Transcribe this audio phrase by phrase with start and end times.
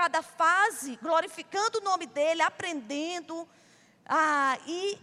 [0.00, 3.46] cada fase, glorificando o nome dele, aprendendo
[4.06, 4.98] ah, e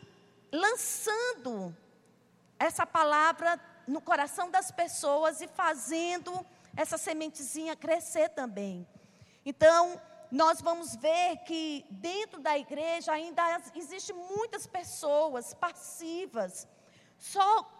[0.51, 1.77] lançando
[2.57, 6.44] essa palavra no coração das pessoas e fazendo
[6.75, 8.88] essa sementezinha crescer também.
[9.46, 10.02] Então,
[10.32, 13.43] nós vamos ver que dentro da igreja ainda
[13.75, 16.68] existe muitas pessoas passivas,
[17.20, 17.71] só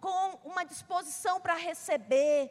[0.00, 2.50] com uma disposição para receber.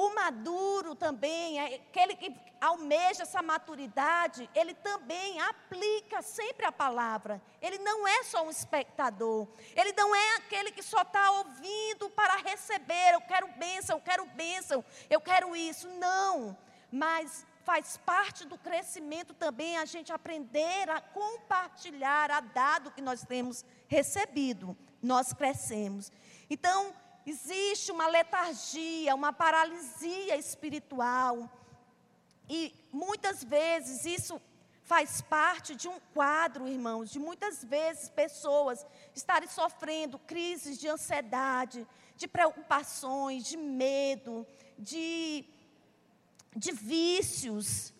[0.00, 7.38] O maduro também, é aquele que almeja essa maturidade, ele também aplica sempre a palavra.
[7.60, 9.46] Ele não é só um espectador.
[9.76, 13.12] Ele não é aquele que só está ouvindo para receber.
[13.12, 15.86] Eu quero bênção, eu quero bênção, eu quero isso.
[15.86, 16.56] Não.
[16.90, 23.22] Mas faz parte do crescimento também a gente aprender a compartilhar a dado que nós
[23.22, 24.74] temos recebido.
[25.02, 26.10] Nós crescemos.
[26.48, 26.94] Então,
[27.30, 31.48] existe uma letargia, uma paralisia espiritual.
[32.48, 34.40] E muitas vezes isso
[34.82, 41.86] faz parte de um quadro, irmãos, de muitas vezes pessoas estarem sofrendo crises de ansiedade,
[42.16, 45.44] de preocupações, de medo, de
[46.54, 47.92] de vícios,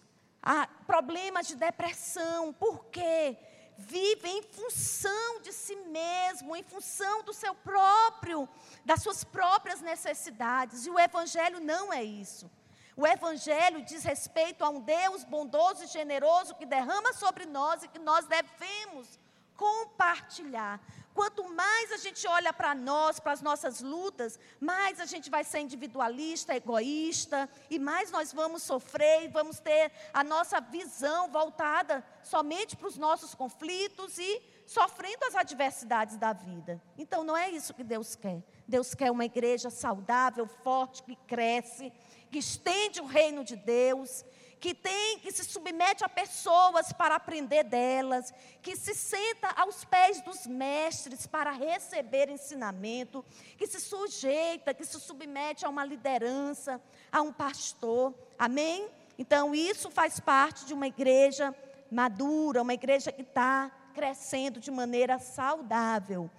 [0.43, 2.53] a problemas de depressão.
[2.53, 3.37] Por quê?
[3.81, 8.49] Vivem em função de si mesmo, em função do seu próprio,
[8.85, 10.87] das suas próprias necessidades.
[10.87, 12.51] E o Evangelho não é isso.
[12.97, 17.89] O Evangelho diz respeito a um Deus bondoso e generoso que derrama sobre nós e
[17.89, 19.19] que nós devemos
[19.61, 20.81] compartilhar.
[21.13, 25.45] Quanto mais a gente olha para nós, para as nossas lutas, mais a gente vai
[25.45, 32.03] ser individualista, egoísta, e mais nós vamos sofrer e vamos ter a nossa visão voltada
[32.23, 36.81] somente para os nossos conflitos e sofrendo as adversidades da vida.
[36.97, 38.43] Então não é isso que Deus quer.
[38.67, 41.93] Deus quer uma igreja saudável, forte, que cresce,
[42.31, 44.25] que estende o reino de Deus,
[44.61, 50.21] que tem, que se submete a pessoas para aprender delas, que se senta aos pés
[50.21, 53.25] dos mestres para receber ensinamento,
[53.57, 56.79] que se sujeita, que se submete a uma liderança,
[57.11, 58.15] a um pastor.
[58.39, 58.87] Amém?
[59.19, 61.55] Então, isso faz parte de uma igreja
[61.91, 66.31] madura, uma igreja que está crescendo de maneira saudável.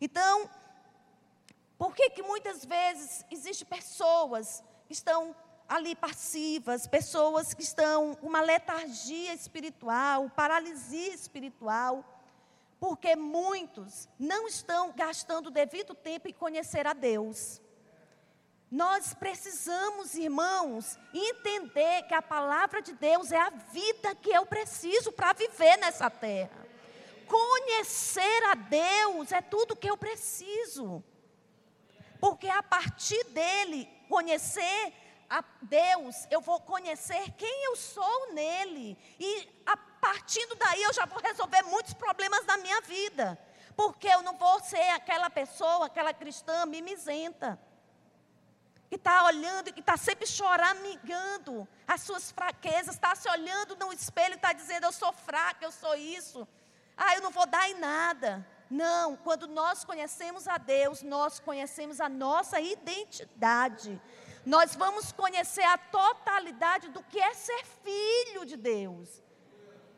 [0.00, 0.48] Então,
[1.76, 5.34] por que que muitas vezes existem pessoas que estão
[5.68, 12.04] ali passivas, pessoas que estão uma letargia espiritual, paralisia espiritual,
[12.78, 17.60] porque muitos não estão gastando o devido tempo em conhecer a Deus.
[18.70, 25.12] Nós precisamos, irmãos, entender que a palavra de Deus é a vida que eu preciso
[25.12, 26.66] para viver nessa terra.
[27.26, 31.02] Conhecer a Deus é tudo que eu preciso.
[32.20, 34.92] Porque a partir dele, conhecer
[35.28, 38.96] a Deus, eu vou conhecer quem eu sou nele.
[39.18, 43.38] E a partindo daí eu já vou resolver muitos problemas da minha vida.
[43.74, 47.58] Porque eu não vou ser aquela pessoa, aquela cristã mimizenta.
[48.88, 54.34] Que está olhando que está sempre choramingando as suas fraquezas, está se olhando no espelho
[54.34, 56.46] e está dizendo: Eu sou fraca, eu sou isso.
[56.96, 58.46] Ah, eu não vou dar em nada.
[58.70, 64.00] Não, quando nós conhecemos a Deus, nós conhecemos a nossa identidade
[64.44, 69.22] nós vamos conhecer a totalidade do que é ser filho de Deus.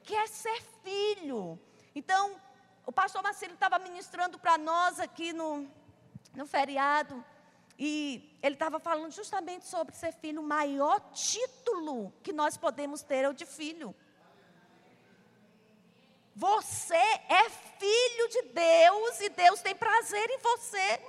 [0.03, 1.59] Que é ser filho.
[1.95, 2.41] Então,
[2.87, 5.69] o pastor Marcelo estava ministrando para nós aqui no,
[6.34, 7.25] no feriado.
[7.79, 10.41] E ele estava falando justamente sobre ser filho.
[10.41, 13.95] O maior título que nós podemos ter é o de filho.
[16.34, 21.01] Você é filho de Deus e Deus tem prazer em você.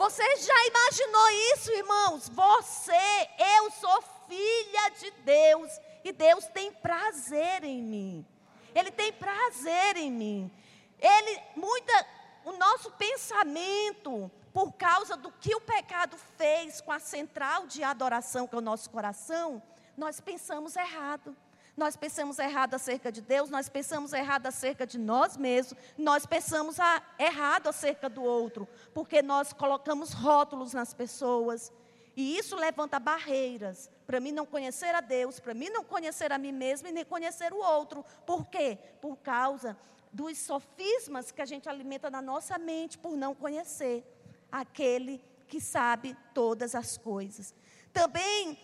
[0.00, 2.28] Você já imaginou isso, irmãos?
[2.30, 3.28] Você,
[3.58, 8.26] eu sou filha de Deus e Deus tem prazer em mim.
[8.74, 10.50] Ele tem prazer em mim.
[10.98, 12.06] Ele, muita,
[12.46, 18.48] o nosso pensamento, por causa do que o pecado fez com a central de adoração
[18.48, 19.62] que é o nosso coração,
[19.98, 21.36] nós pensamos errado
[21.80, 26.76] nós pensamos errado acerca de Deus, nós pensamos errado acerca de nós mesmos, nós pensamos
[27.18, 31.72] errado acerca do outro, porque nós colocamos rótulos nas pessoas.
[32.14, 36.36] E isso levanta barreiras para mim não conhecer a Deus, para mim não conhecer a
[36.36, 38.04] mim mesmo e nem conhecer o outro.
[38.26, 38.76] Por quê?
[39.00, 39.74] Por causa
[40.12, 44.04] dos sofismas que a gente alimenta na nossa mente por não conhecer
[44.52, 47.54] aquele que sabe todas as coisas.
[47.90, 48.58] Também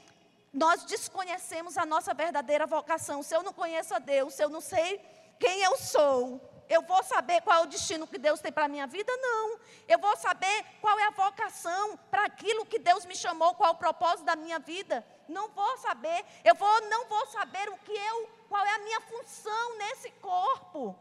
[0.56, 3.23] nós desconhecemos a nossa verdadeira vocação.
[3.23, 4.99] Se eu não conheço a Deus, se eu não sei
[5.38, 8.69] quem eu sou, eu vou saber qual é o destino que Deus tem para a
[8.69, 9.14] minha vida?
[9.19, 9.61] Não.
[9.87, 13.73] Eu vou saber qual é a vocação para aquilo que Deus me chamou, qual é
[13.75, 15.06] o propósito da minha vida.
[15.29, 16.25] Não vou saber.
[16.43, 20.99] Eu vou, não vou saber o que eu, qual é a minha função nesse corpo.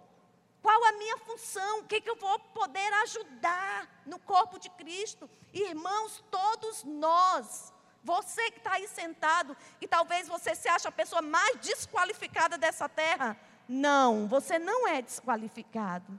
[0.62, 1.80] Qual a minha função?
[1.80, 5.30] O que, que eu vou poder ajudar no corpo de Cristo?
[5.54, 7.74] Irmãos, todos nós
[8.06, 12.88] você que está aí sentado, e talvez você se ache a pessoa mais desqualificada dessa
[12.88, 13.36] terra.
[13.68, 16.18] Não, você não é desqualificado.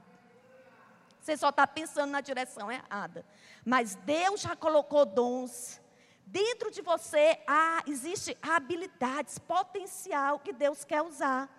[1.21, 3.25] Você só está pensando na direção errada.
[3.63, 5.79] Mas Deus já colocou dons.
[6.25, 11.49] Dentro de você há, existe habilidades, potencial que Deus quer usar.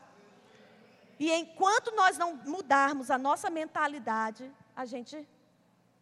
[1.18, 5.26] E enquanto nós não mudarmos a nossa mentalidade, a gente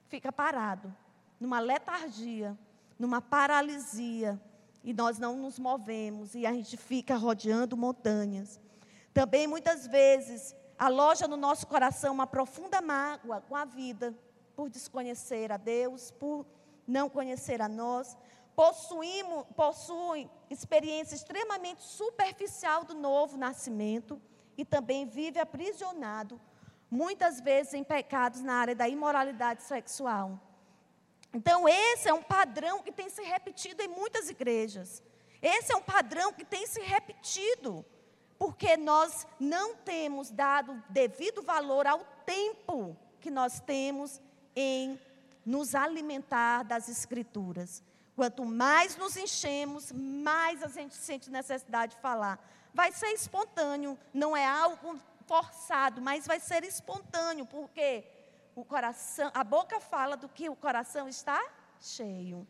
[0.09, 0.93] fica parado,
[1.39, 2.59] numa letargia,
[2.99, 4.41] numa paralisia,
[4.83, 8.61] e nós não nos movemos, e a gente fica rodeando montanhas.
[9.13, 14.15] Também muitas vezes aloja no nosso coração uma profunda mágoa com a vida,
[14.55, 16.47] por desconhecer a Deus, por
[16.87, 18.17] não conhecer a nós.
[18.55, 24.21] Possuímos, possuem experiência extremamente superficial do novo nascimento
[24.57, 26.41] e também vive aprisionado,
[26.91, 30.41] muitas vezes em pecados na área da imoralidade sexual.
[31.37, 35.03] Então, esse é um padrão que tem se repetido em muitas igrejas.
[35.43, 37.85] Esse é um padrão que tem se repetido,
[38.39, 44.21] porque nós não temos dado devido valor ao tempo que nós temos
[44.55, 44.99] em
[45.45, 47.83] nos alimentar das Escrituras.
[48.15, 52.43] Quanto mais nos enchemos, mais a gente sente necessidade de falar
[52.77, 58.05] vai ser espontâneo, não é algo forçado, mas vai ser espontâneo, porque
[58.57, 61.41] o coração, a boca fala do que o coração está
[61.79, 62.49] cheio.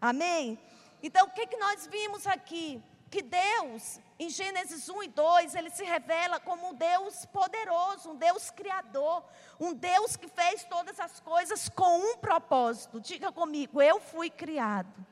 [0.00, 0.58] Amém?
[1.02, 2.82] Então, o que, que nós vimos aqui?
[3.10, 8.16] Que Deus, em Gênesis 1 e 2, ele se revela como um Deus poderoso, um
[8.16, 9.22] Deus criador,
[9.60, 12.98] um Deus que fez todas as coisas com um propósito.
[12.98, 15.06] Diga comigo, eu fui criado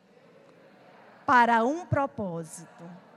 [1.26, 3.09] para um propósito.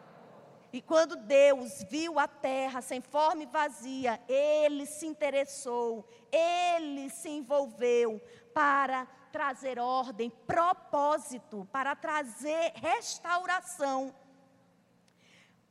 [0.74, 7.30] E quando Deus viu a terra sem forma e vazia, ele se interessou, ele se
[7.30, 8.20] envolveu
[8.56, 14.16] para trazer ordem, propósito, para trazer restauração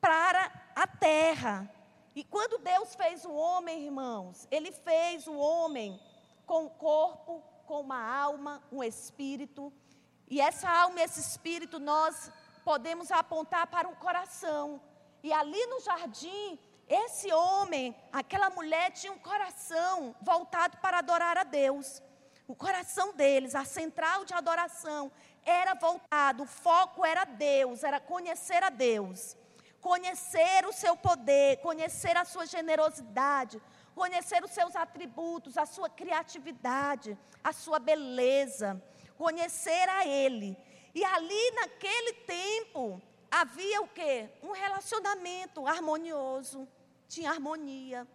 [0.01, 1.69] para a terra.
[2.15, 6.01] E quando Deus fez o homem, irmãos, ele fez o homem
[6.47, 9.73] com corpo, com uma alma, um espírito.
[10.29, 12.31] E essa alma e esse espírito nós
[12.65, 14.81] podemos apontar para um coração.
[15.23, 16.59] E ali no jardim,
[16.89, 22.03] esse homem, aquela mulher tinha um coração voltado para adorar a Deus.
[22.47, 25.11] O coração deles, a central de adoração,
[25.45, 29.37] era voltado, o foco era Deus, era conhecer a Deus.
[29.81, 33.61] Conhecer o seu poder, conhecer a sua generosidade,
[33.95, 38.81] conhecer os seus atributos, a sua criatividade, a sua beleza,
[39.17, 40.57] conhecer a Ele.
[40.95, 44.29] E ali naquele tempo, havia o quê?
[44.43, 46.69] Um relacionamento harmonioso,
[47.09, 48.07] tinha harmonia,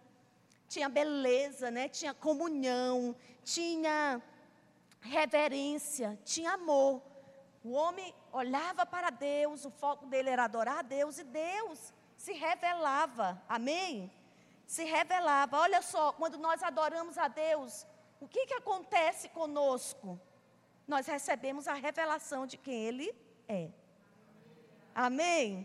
[0.68, 1.88] tinha beleza, né?
[1.88, 4.22] tinha comunhão, tinha
[5.00, 7.02] reverência, tinha amor.
[7.64, 12.32] O homem olhava para Deus, o foco dele era adorar a Deus e Deus se
[12.32, 13.42] revelava.
[13.48, 14.12] Amém?
[14.66, 15.58] Se revelava.
[15.58, 17.84] Olha só, quando nós adoramos a Deus,
[18.20, 20.20] o que, que acontece conosco?
[20.86, 23.14] Nós recebemos a revelação de quem Ele
[23.48, 23.70] é.
[25.00, 25.64] Amém?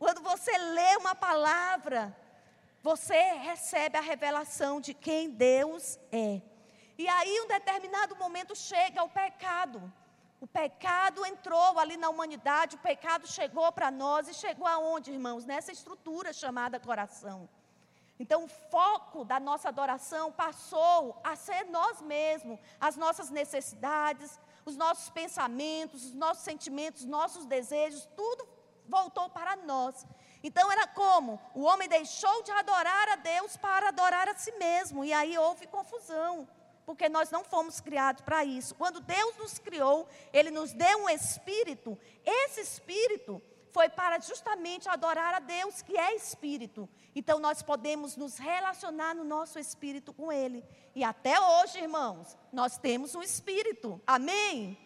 [0.00, 2.12] Quando você lê uma palavra,
[2.82, 6.42] você recebe a revelação de quem Deus é.
[6.98, 9.80] E aí, um determinado momento, chega o pecado.
[10.40, 15.44] O pecado entrou ali na humanidade, o pecado chegou para nós e chegou aonde, irmãos?
[15.44, 17.48] Nessa estrutura chamada coração.
[18.18, 24.76] Então, o foco da nossa adoração passou a ser nós mesmos, as nossas necessidades, os
[24.76, 28.53] nossos pensamentos, os nossos sentimentos, nossos desejos, tudo
[28.88, 30.06] voltou para nós.
[30.42, 31.40] Então era como?
[31.54, 35.04] O homem deixou de adorar a Deus para adorar a si mesmo.
[35.04, 36.46] E aí houve confusão,
[36.84, 38.74] porque nós não fomos criados para isso.
[38.74, 41.98] Quando Deus nos criou, Ele nos deu um espírito.
[42.24, 46.88] Esse espírito foi para justamente adorar a Deus, que é espírito.
[47.12, 50.62] Então nós podemos nos relacionar no nosso espírito com Ele.
[50.94, 54.00] E até hoje, irmãos, nós temos um espírito.
[54.06, 54.78] Amém?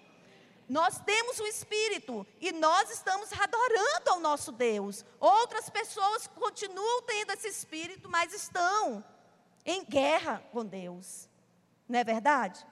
[0.68, 5.04] Nós temos o Espírito e nós estamos adorando ao nosso Deus.
[5.18, 9.02] Outras pessoas continuam tendo esse Espírito, mas estão
[9.64, 11.28] em guerra com Deus.
[11.88, 12.66] Não é verdade?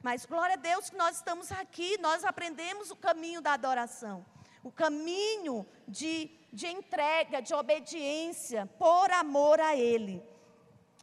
[0.00, 4.24] Mas glória a Deus que nós estamos aqui, nós aprendemos o caminho da adoração,
[4.62, 10.22] o caminho de, de entrega, de obediência, por amor a Ele.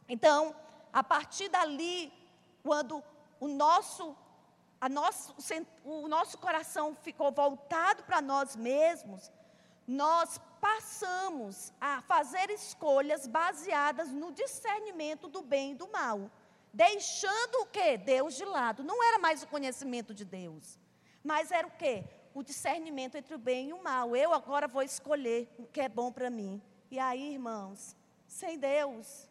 [0.08, 0.56] Então,
[0.92, 2.12] a partir dali,
[2.62, 3.04] quando
[3.38, 4.16] o nosso
[4.86, 5.34] nosso,
[5.82, 9.32] o nosso coração ficou voltado para nós mesmos,
[9.86, 16.30] nós passamos a fazer escolhas baseadas no discernimento do bem e do mal.
[16.72, 17.96] deixando o quê?
[17.96, 18.84] Deus de lado.
[18.84, 20.78] Não era mais o conhecimento de Deus,
[21.24, 22.04] mas era o quê?
[22.34, 24.14] O discernimento entre o bem e o mal.
[24.14, 26.62] Eu agora vou escolher o que é bom para mim.
[26.90, 29.27] E aí, irmãos, sem Deus,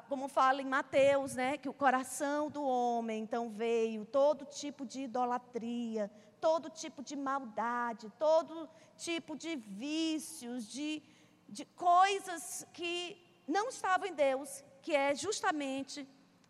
[0.00, 5.02] como fala em Mateus, né, que o coração do homem então veio todo tipo de
[5.02, 11.02] idolatria, todo tipo de maldade, todo tipo de vícios, de,
[11.48, 16.08] de coisas que não estavam em Deus, que é justamente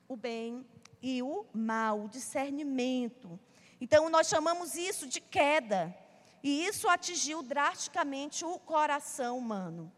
[0.09, 0.67] o bem
[1.01, 3.39] e o mal, o discernimento.
[3.81, 5.95] Então, nós chamamos isso de queda,
[6.43, 9.93] e isso atingiu drasticamente o coração humano.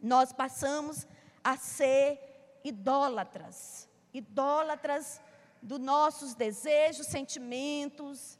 [0.00, 1.06] Nós passamos
[1.42, 2.27] a ser
[2.64, 5.20] idólatras, idólatras
[5.62, 8.38] dos nossos desejos, sentimentos,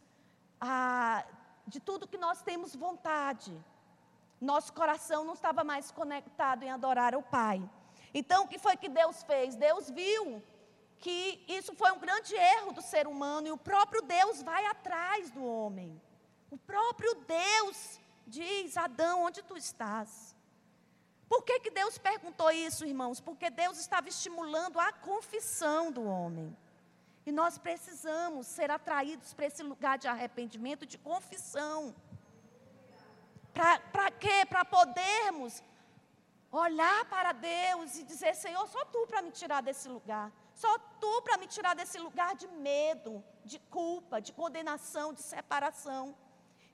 [0.61, 1.25] a,
[1.67, 3.53] de tudo que nós temos vontade.
[4.41, 7.69] Nosso coração não estava mais conectado em adorar o Pai.
[8.15, 9.57] Então, o que foi que Deus fez?
[9.57, 10.43] Deus viu
[10.99, 15.31] que isso foi um grande erro do ser humano e o próprio Deus vai atrás
[15.31, 16.01] do homem.
[16.51, 20.37] O próprio Deus diz: Adão, onde tu estás?
[21.29, 23.21] Por que, que Deus perguntou isso, irmãos?
[23.21, 26.57] Porque Deus estava estimulando a confissão do homem.
[27.27, 31.95] E nós precisamos ser atraídos para esse lugar de arrependimento, de confissão.
[33.93, 34.47] Para quê?
[34.49, 35.63] Para podermos
[36.51, 40.33] olhar para Deus e dizer: Senhor, só tu para me tirar desse lugar.
[40.55, 46.17] Só tu para me tirar desse lugar de medo, de culpa, de condenação, de separação.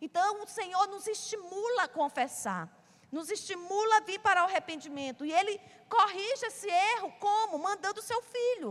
[0.00, 2.70] Então, o Senhor nos estimula a confessar
[3.14, 5.24] nos estimula a vir para o arrependimento.
[5.24, 5.54] E ele
[5.88, 7.58] corrige esse erro como?
[7.68, 8.70] Mandando o seu filho.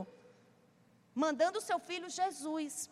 [1.23, 2.89] Mandando o seu filho Jesus.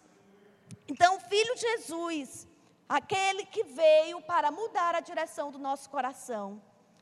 [0.87, 2.47] Então, o filho Jesus,
[2.87, 6.61] aquele que veio para mudar a direção do nosso coração.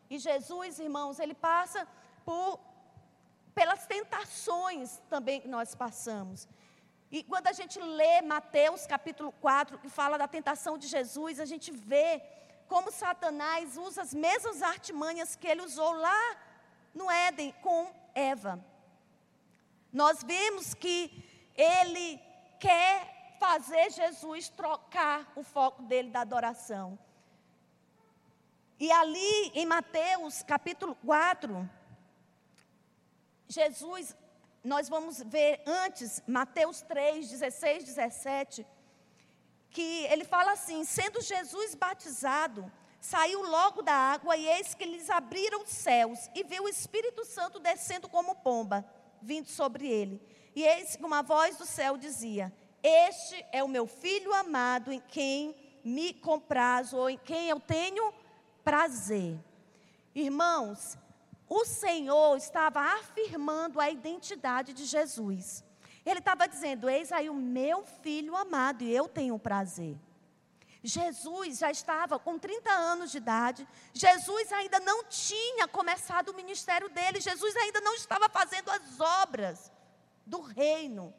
[0.10, 1.88] E Jesus, irmãos, ele passa
[2.26, 2.60] por
[3.54, 6.48] pelas tentações também que nós passamos.
[7.12, 11.46] E quando a gente lê Mateus capítulo 4, que fala da tentação de Jesus, a
[11.46, 12.22] gente vê
[12.70, 16.38] como Satanás usa as mesmas artimanhas que ele usou lá
[16.94, 18.64] no Éden com Eva.
[19.92, 22.22] Nós vemos que ele
[22.60, 26.98] quer fazer Jesus trocar o foco dele da adoração.
[28.80, 31.68] E ali em Mateus capítulo 4,
[33.48, 34.16] Jesus,
[34.64, 38.66] nós vamos ver antes, Mateus 3, 16, 17
[39.70, 45.10] que ele fala assim: sendo Jesus batizado, saiu logo da água, e eis que lhes
[45.10, 48.86] abriram os céus, e viu o Espírito Santo descendo como pomba,
[49.22, 50.22] vindo sobre ele.
[50.56, 55.00] E eis que uma voz do céu dizia: Este é o meu filho amado, em
[55.00, 58.14] quem me comprazo, ou em quem eu tenho
[58.64, 59.40] prazer.
[60.14, 60.98] Irmãos,
[61.48, 65.64] o Senhor estava afirmando a identidade de Jesus.
[66.10, 69.98] Ele estava dizendo: Eis aí o meu filho amado, e eu tenho prazer.
[70.82, 76.90] Jesus já estava com 30 anos de idade, Jesus ainda não tinha começado o ministério
[76.90, 79.72] dele, Jesus ainda não estava fazendo as obras
[80.26, 81.14] do reino.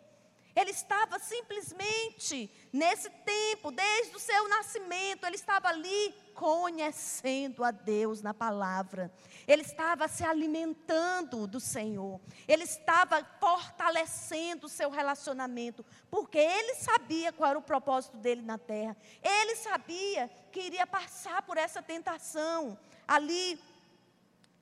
[0.57, 8.23] Ele estava simplesmente nesse tempo, desde o seu nascimento, ele estava ali conhecendo a Deus
[8.23, 9.13] na palavra.
[9.47, 12.19] Ele estava se alimentando do Senhor.
[12.49, 18.57] Ele estava fortalecendo o seu relacionamento, porque ele sabia qual era o propósito dele na
[18.57, 18.97] terra.
[19.23, 23.63] Ele sabia que iria passar por essa tentação ali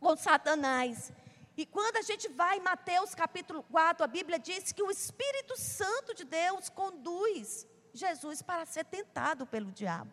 [0.00, 1.12] com Satanás.
[1.56, 5.56] E quando a gente vai em Mateus capítulo 4, a Bíblia diz que o Espírito
[5.56, 10.12] Santo de Deus conduz Jesus para ser tentado pelo diabo.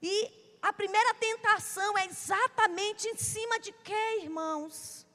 [0.00, 5.06] E a primeira tentação é exatamente em cima de quê, irmãos?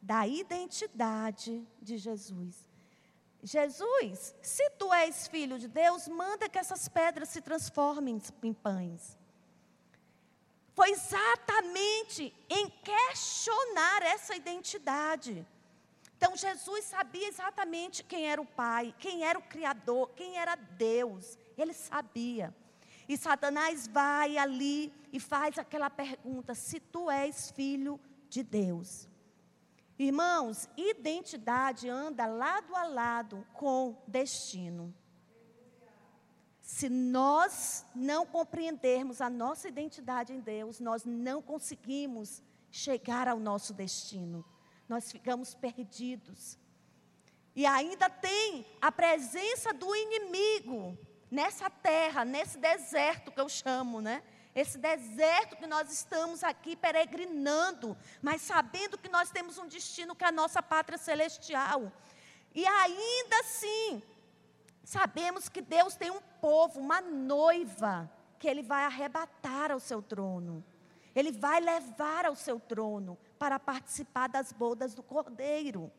[0.00, 2.68] Da identidade de Jesus.
[3.42, 9.20] Jesus, se tu és filho de Deus, manda que essas pedras se transformem em pães
[10.80, 15.46] foi exatamente em questionar essa identidade.
[16.16, 21.36] Então Jesus sabia exatamente quem era o Pai, quem era o Criador, quem era Deus.
[21.58, 22.54] Ele sabia.
[23.10, 27.98] E Satanás vai ali e faz aquela pergunta: se tu és filho
[28.28, 29.08] de Deus.
[29.98, 34.94] Irmãos, identidade anda lado a lado com destino.
[36.60, 42.40] Se nós não compreendermos a nossa identidade em Deus, nós não conseguimos
[42.70, 44.44] chegar ao nosso destino.
[44.88, 46.56] Nós ficamos perdidos.
[47.56, 50.96] E ainda tem a presença do inimigo
[51.30, 54.22] nessa terra, nesse deserto que eu chamo, né?
[54.54, 60.24] esse deserto que nós estamos aqui peregrinando, mas sabendo que nós temos um destino que
[60.24, 61.92] é a nossa pátria celestial.
[62.54, 64.02] E ainda assim,
[64.82, 70.64] sabemos que Deus tem um povo, uma noiva, que Ele vai arrebatar ao seu trono.
[71.14, 75.90] Ele vai levar ao seu trono para participar das bodas do Cordeiro.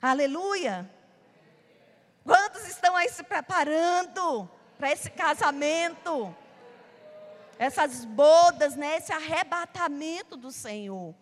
[0.00, 0.90] Aleluia!
[2.26, 6.34] Quantos estão aí se preparando para esse casamento?
[7.58, 8.96] Essas bodas, né?
[8.96, 11.14] Esse arrebatamento do Senhor.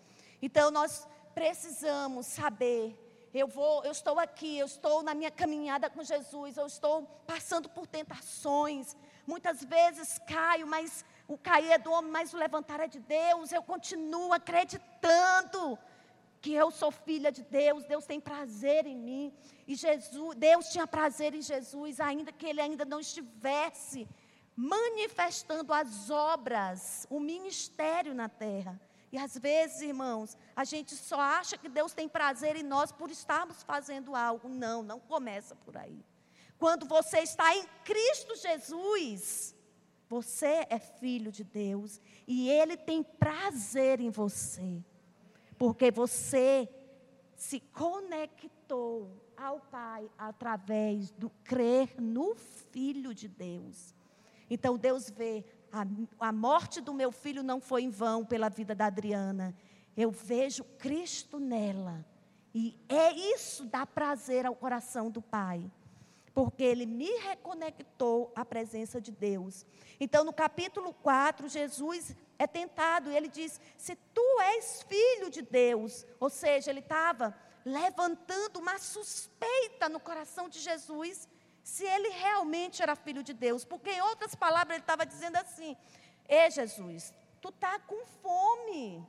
[0.43, 2.99] Então nós precisamos saber
[3.35, 7.69] eu vou, eu estou aqui, eu estou na minha caminhada com Jesus, eu estou passando
[7.69, 8.97] por tentações.
[9.27, 13.51] Muitas vezes caio, mas o cair é do homem, mas o levantar é de Deus.
[13.51, 15.77] Eu continuo acreditando
[16.45, 19.33] que eu sou filha de Deus, Deus tem prazer em mim.
[19.67, 24.07] E Jesus, Deus tinha prazer em Jesus, ainda que ele ainda não estivesse
[24.55, 28.79] manifestando as obras, o ministério na terra.
[29.11, 33.11] E às vezes, irmãos, a gente só acha que Deus tem prazer em nós por
[33.11, 34.47] estarmos fazendo algo.
[34.47, 36.05] Não, não começa por aí.
[36.59, 39.55] Quando você está em Cristo Jesus,
[40.11, 44.85] você é filho de Deus e Ele tem prazer em você,
[45.59, 46.69] porque você
[47.37, 53.95] se conectou ao Pai através do crer no Filho de Deus.
[54.49, 55.87] Então Deus vê, a,
[56.29, 59.55] a morte do meu filho não foi em vão pela vida da Adriana.
[59.97, 62.05] Eu vejo Cristo nela.
[62.55, 65.71] E é isso dá prazer ao coração do Pai
[66.35, 69.65] porque ele me reconectou à presença de Deus.
[70.01, 75.43] Então, no capítulo 4, Jesus é tentado e ele diz: Se tu és filho de
[75.43, 81.29] Deus, ou seja, ele estava levantando uma suspeita no coração de Jesus
[81.63, 85.77] se ele realmente era filho de Deus, porque em outras palavras ele estava dizendo assim:
[86.29, 89.07] Ei, Jesus, tu está com fome.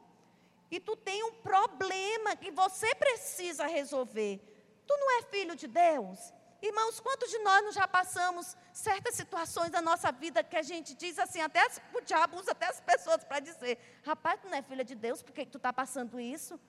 [0.71, 4.41] E tu tem um problema que você precisa resolver.
[4.87, 6.33] Tu não é filho de Deus?
[6.61, 11.19] Irmãos, quantos de nós já passamos certas situações da nossa vida que a gente diz
[11.19, 14.61] assim, até as, o diabo usa até as pessoas para dizer, rapaz, tu não é
[14.61, 16.59] filha de Deus, por que, que tu está passando isso?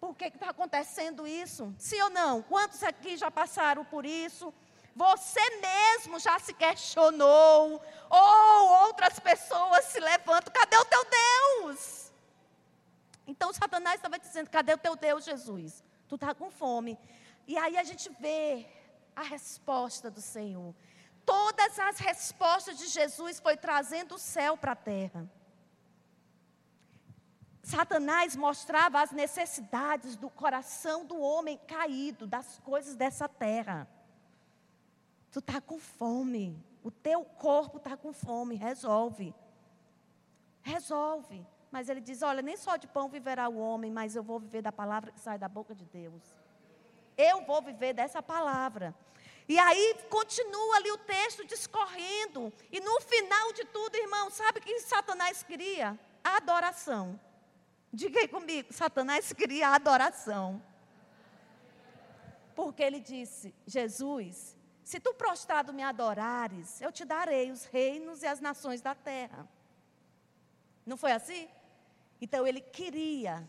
[0.00, 1.74] Por que está acontecendo isso?
[1.78, 2.42] Sim ou não?
[2.42, 4.54] Quantos aqui já passaram por isso?
[4.94, 12.12] Você mesmo já se questionou, ou outras pessoas se levantam, cadê o teu Deus?
[13.26, 15.84] Então Satanás estava dizendo, cadê o teu Deus, Jesus?
[16.08, 16.98] Tu está com fome.
[17.46, 18.66] E aí a gente vê
[19.18, 20.74] a resposta do Senhor.
[21.26, 25.28] Todas as respostas de Jesus foi trazendo o céu para a terra.
[27.62, 33.86] Satanás mostrava as necessidades do coração do homem caído, das coisas dessa terra.
[35.30, 39.34] Tu está com fome, o teu corpo está com fome, resolve.
[40.62, 41.46] Resolve.
[41.70, 44.62] Mas ele diz: Olha, nem só de pão viverá o homem, mas eu vou viver
[44.62, 46.22] da palavra que sai da boca de Deus.
[47.18, 48.94] Eu vou viver dessa palavra.
[49.48, 52.52] E aí continua ali o texto discorrendo.
[52.70, 55.98] E no final de tudo, irmão, sabe o que Satanás queria?
[56.22, 57.18] Adoração.
[57.92, 60.62] Diga aí comigo, Satanás queria adoração.
[62.54, 68.26] Porque ele disse: Jesus, se tu prostrado me adorares, eu te darei os reinos e
[68.26, 69.48] as nações da terra.
[70.84, 71.48] Não foi assim?
[72.20, 73.48] Então ele queria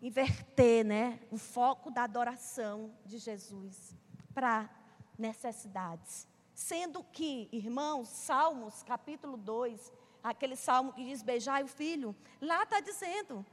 [0.00, 3.94] inverter, né, o foco da adoração de Jesus
[4.32, 4.70] para
[5.18, 6.26] necessidades.
[6.54, 12.80] Sendo que, irmãos, Salmos, capítulo 2, aquele salmo que diz: Beijai o filho, lá está
[12.80, 13.44] dizendo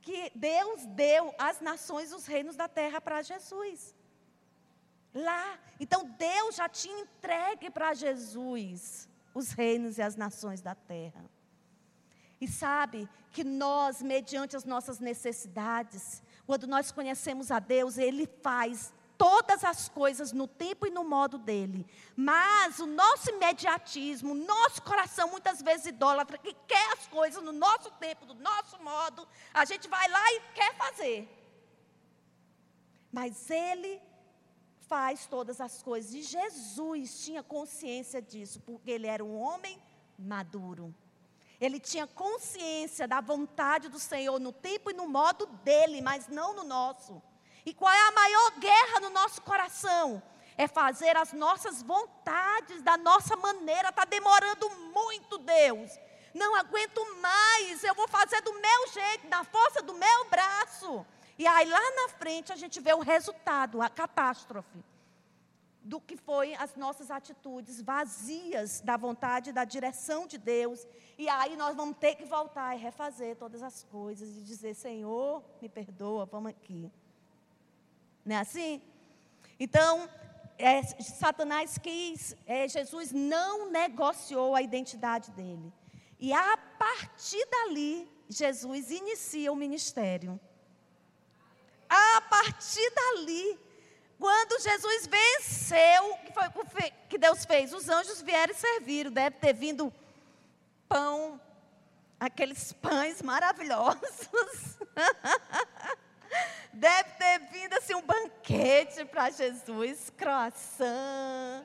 [0.00, 3.94] que Deus deu às nações os reinos da terra para Jesus.
[5.14, 5.58] Lá.
[5.80, 11.24] Então Deus já tinha entregue para Jesus os reinos e as nações da terra.
[12.40, 18.92] E sabe que nós, mediante as nossas necessidades, quando nós conhecemos a Deus, Ele faz
[19.18, 21.84] todas as coisas no tempo e no modo dele.
[22.16, 27.90] Mas o nosso imediatismo, nosso coração muitas vezes idólatra, que quer as coisas no nosso
[27.92, 31.28] tempo, do nosso modo, a gente vai lá e quer fazer.
[33.12, 34.00] Mas ele
[34.82, 36.14] faz todas as coisas.
[36.14, 39.78] E Jesus tinha consciência disso, porque ele era um homem
[40.18, 40.94] maduro.
[41.60, 46.54] Ele tinha consciência da vontade do Senhor no tempo e no modo dele, mas não
[46.54, 47.20] no nosso.
[47.66, 50.22] E qual é a maior guerra no nosso coração?
[50.56, 53.88] É fazer as nossas vontades da nossa maneira.
[53.88, 55.90] Está demorando muito, Deus.
[56.32, 57.82] Não aguento mais.
[57.82, 61.04] Eu vou fazer do meu jeito, da força do meu braço.
[61.36, 64.84] E aí lá na frente a gente vê o resultado, a catástrofe
[65.88, 70.86] do que foi as nossas atitudes vazias da vontade, da direção de Deus.
[71.16, 75.42] E aí nós vamos ter que voltar e refazer todas as coisas e dizer: Senhor,
[75.62, 76.92] me perdoa, vamos aqui.
[78.22, 78.82] Não é assim?
[79.58, 80.06] Então,
[80.58, 85.72] é, Satanás quis, é, Jesus não negociou a identidade dele.
[86.20, 90.38] E a partir dali, Jesus inicia o ministério.
[91.88, 93.58] A partir dali,
[94.18, 97.72] quando Jesus venceu, que foi que Deus fez?
[97.72, 99.12] Os anjos vieram e serviram.
[99.12, 99.92] Deve ter vindo
[100.88, 101.40] pão,
[102.18, 104.28] aqueles pães maravilhosos.
[106.72, 111.64] Deve ter vindo assim um banquete para Jesus, croissant,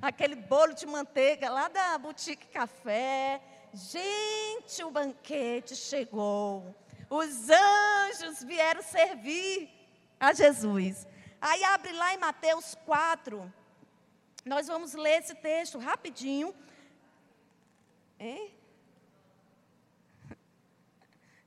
[0.00, 3.40] aquele bolo de manteiga lá da boutique café.
[3.72, 6.74] Gente, o banquete chegou.
[7.10, 9.68] Os anjos vieram servir
[10.18, 11.06] a Jesus.
[11.40, 13.52] Aí abre lá em Mateus 4.
[14.44, 16.54] Nós vamos ler esse texto rapidinho.
[18.18, 18.54] Hein?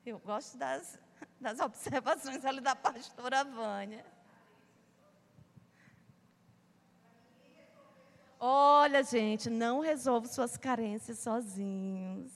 [0.06, 0.99] Eu gosto das,
[1.39, 4.06] das observações ali da pastora Vânia.
[8.39, 12.32] Olha, gente, não resolva suas carências sozinhos.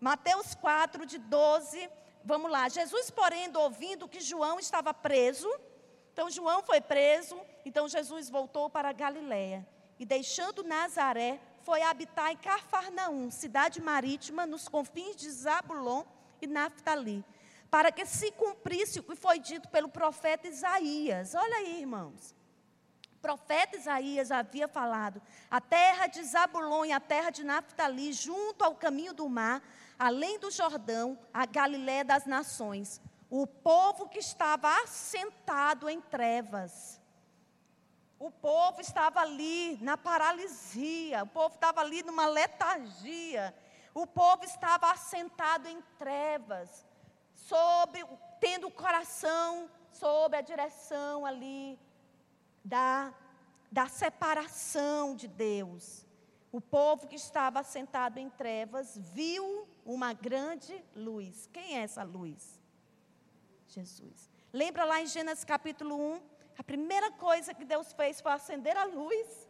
[0.00, 1.90] Mateus 4, de 12,
[2.24, 2.68] vamos lá.
[2.68, 5.48] Jesus, porém, ouvindo que João estava preso,
[6.12, 9.66] então João foi preso, então Jesus voltou para Galiléia.
[9.98, 16.04] E deixando Nazaré, foi habitar em Cafarnaum, cidade marítima, nos confins de Zabulon
[16.40, 17.24] e Naftali,
[17.70, 21.34] para que se cumprisse o que foi dito pelo profeta Isaías.
[21.34, 22.34] Olha aí, irmãos.
[23.14, 25.20] O profeta Isaías havia falado:
[25.50, 29.62] a terra de Zabulon e a terra de Naftali, junto ao caminho do mar,
[29.98, 33.00] além do Jordão, a Galiléia das nações.
[33.30, 37.00] O povo que estava assentado em trevas.
[38.18, 43.54] O povo estava ali na paralisia, o povo estava ali numa letargia.
[43.94, 46.86] O povo estava assentado em trevas,
[47.34, 48.04] sobre,
[48.38, 51.78] tendo o coração sob a direção ali
[52.64, 53.12] da,
[53.70, 56.06] da separação de Deus.
[56.52, 61.48] O povo que estava assentado em trevas viu uma grande luz.
[61.52, 62.59] Quem é essa luz?
[63.70, 64.30] Jesus.
[64.52, 66.20] Lembra lá em Gênesis capítulo 1?
[66.58, 69.48] A primeira coisa que Deus fez foi acender a luz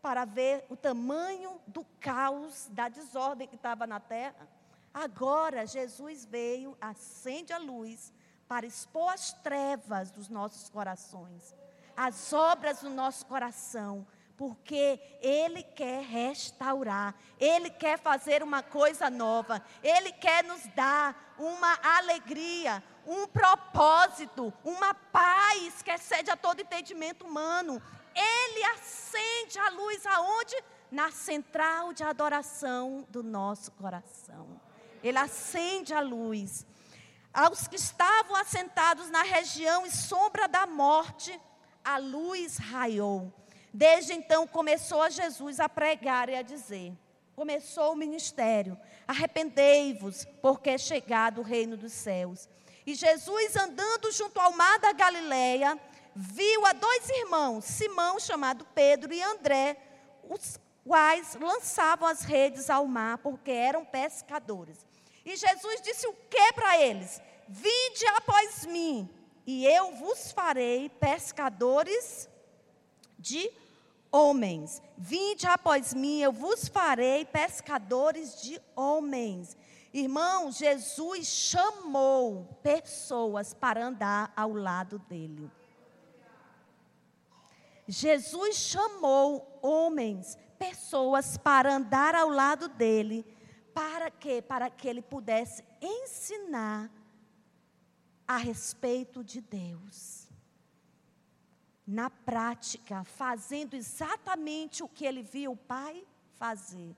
[0.00, 4.46] para ver o tamanho do caos, da desordem que estava na terra.
[4.92, 8.12] Agora Jesus veio, acende a luz
[8.46, 11.54] para expor as trevas dos nossos corações,
[11.96, 19.64] as obras do nosso coração, porque Ele quer restaurar, Ele quer fazer uma coisa nova,
[19.82, 27.26] Ele quer nos dar uma alegria, um propósito, uma paz que excede a todo entendimento
[27.26, 27.82] humano.
[28.14, 30.56] Ele acende a luz aonde?
[30.90, 34.60] Na central de adoração do nosso coração.
[35.02, 36.64] Ele acende a luz.
[37.32, 41.38] Aos que estavam assentados na região e sombra da morte,
[41.84, 43.32] a luz raiou.
[43.76, 46.92] Desde então começou a Jesus a pregar e a dizer:
[47.34, 52.48] Começou o ministério, arrependei-vos, porque é chegado o reino dos céus.
[52.86, 55.76] E Jesus andando junto ao mar da Galileia,
[56.14, 59.76] viu a dois irmãos, Simão, chamado Pedro, e André,
[60.30, 64.86] os quais lançavam as redes ao mar, porque eram pescadores.
[65.24, 67.20] E Jesus disse o que para eles?
[67.48, 69.10] Vinde após mim,
[69.44, 72.28] e eu vos farei pescadores
[73.18, 73.50] de
[74.14, 74.80] homens.
[74.96, 79.56] Vinde após mim, eu vos farei pescadores de homens.
[79.92, 85.50] Irmão, Jesus chamou pessoas para andar ao lado dele.
[87.88, 93.26] Jesus chamou homens, pessoas para andar ao lado dele.
[93.74, 94.40] Para quê?
[94.40, 96.88] Para que ele pudesse ensinar
[98.28, 100.23] a respeito de Deus.
[101.86, 106.96] Na prática, fazendo exatamente o que ele viu o Pai fazer.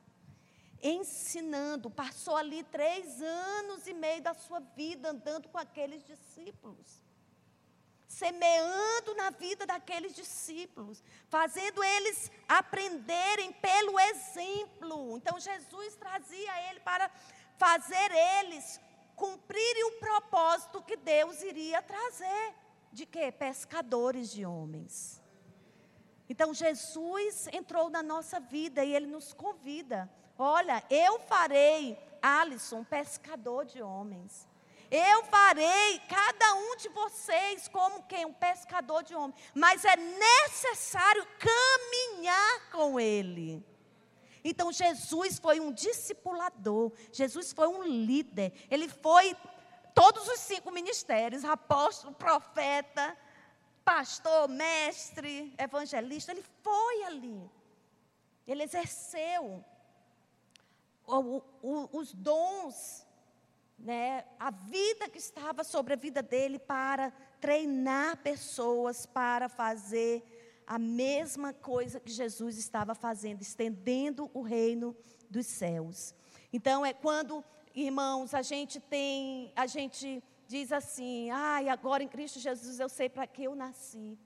[0.82, 7.06] Ensinando, passou ali três anos e meio da sua vida andando com aqueles discípulos
[8.16, 15.16] semeando na vida daqueles discípulos, fazendo eles aprenderem pelo exemplo.
[15.18, 17.10] Então Jesus trazia ele para
[17.58, 18.80] fazer eles
[19.14, 22.54] cumprirem o propósito que Deus iria trazer.
[22.92, 23.30] De quê?
[23.30, 25.22] Pescadores de homens.
[26.28, 30.10] Então Jesus entrou na nossa vida e ele nos convida.
[30.38, 34.48] Olha, eu farei Alisson pescador de homens.
[34.90, 38.24] Eu farei cada um de vocês como quem?
[38.24, 39.40] Um pescador de homens.
[39.54, 43.64] Mas é necessário caminhar com ele.
[44.44, 49.36] Então Jesus foi um discipulador, Jesus foi um líder, ele foi
[49.96, 53.16] todos os cinco ministérios: apóstolo, profeta,
[53.82, 56.32] pastor, mestre, evangelista.
[56.32, 57.50] Ele foi ali,
[58.46, 59.64] ele exerceu
[61.06, 63.06] o, o, os dons,
[63.78, 70.78] né, a vida que estava sobre a vida dele para treinar pessoas para fazer a
[70.78, 74.94] mesma coisa que Jesus estava fazendo, estendendo o reino
[75.30, 76.14] dos céus.
[76.52, 77.44] Então é quando,
[77.76, 83.08] irmãos, a gente tem, a gente diz assim: "Ai, agora em Cristo Jesus eu sei
[83.08, 84.18] para que eu nasci.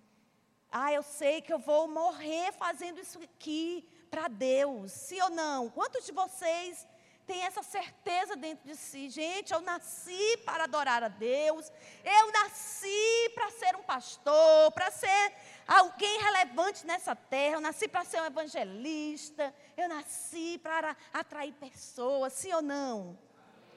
[0.70, 4.92] Ah, eu sei que eu vou morrer fazendo isso aqui para Deus.
[4.92, 5.68] Sim ou não?
[5.68, 6.86] Quantos de vocês
[7.30, 9.08] tem essa certeza dentro de si.
[9.08, 11.70] Gente, eu nasci para adorar a Deus,
[12.04, 15.32] eu nasci para ser um pastor, para ser
[15.64, 22.32] alguém relevante nessa terra, eu nasci para ser um evangelista, eu nasci para atrair pessoas,
[22.32, 23.16] sim ou não?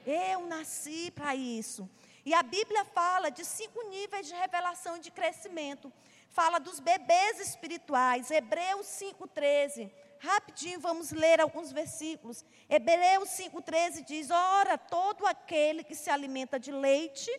[0.06, 1.88] Eu nasci para isso.
[2.24, 5.92] E a Bíblia fala de cinco níveis de revelação e de crescimento.
[6.30, 9.90] Fala dos bebês espirituais, Hebreus 5,13
[10.24, 12.46] Rapidinho, vamos ler alguns versículos.
[12.66, 17.30] Hebreus 5,13 diz: Ora, todo aquele que se alimenta de leite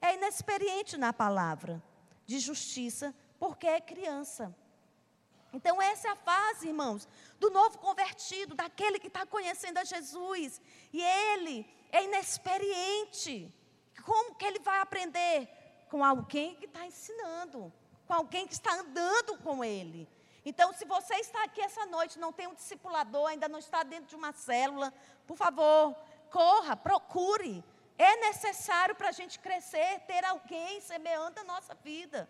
[0.00, 1.82] é inexperiente na palavra
[2.24, 4.54] de justiça, porque é criança.
[5.52, 10.60] Então, essa é a fase, irmãos, do novo convertido, daquele que está conhecendo a Jesus.
[10.92, 13.52] E ele é inexperiente.
[14.04, 15.48] Como que ele vai aprender?
[15.90, 17.72] Com alguém que está ensinando,
[18.06, 20.08] com alguém que está andando com ele.
[20.44, 24.06] Então, se você está aqui essa noite, não tem um discipulador, ainda não está dentro
[24.06, 24.92] de uma célula,
[25.26, 25.94] por favor,
[26.30, 27.64] corra, procure.
[27.98, 32.28] É necessário para a gente crescer, ter alguém semeando a nossa vida.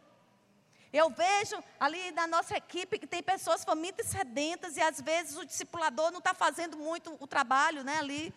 [0.97, 5.37] Eu vejo ali na nossa equipe que tem pessoas famintas e sedentas, e às vezes
[5.37, 8.35] o discipulador não está fazendo muito o trabalho né, ali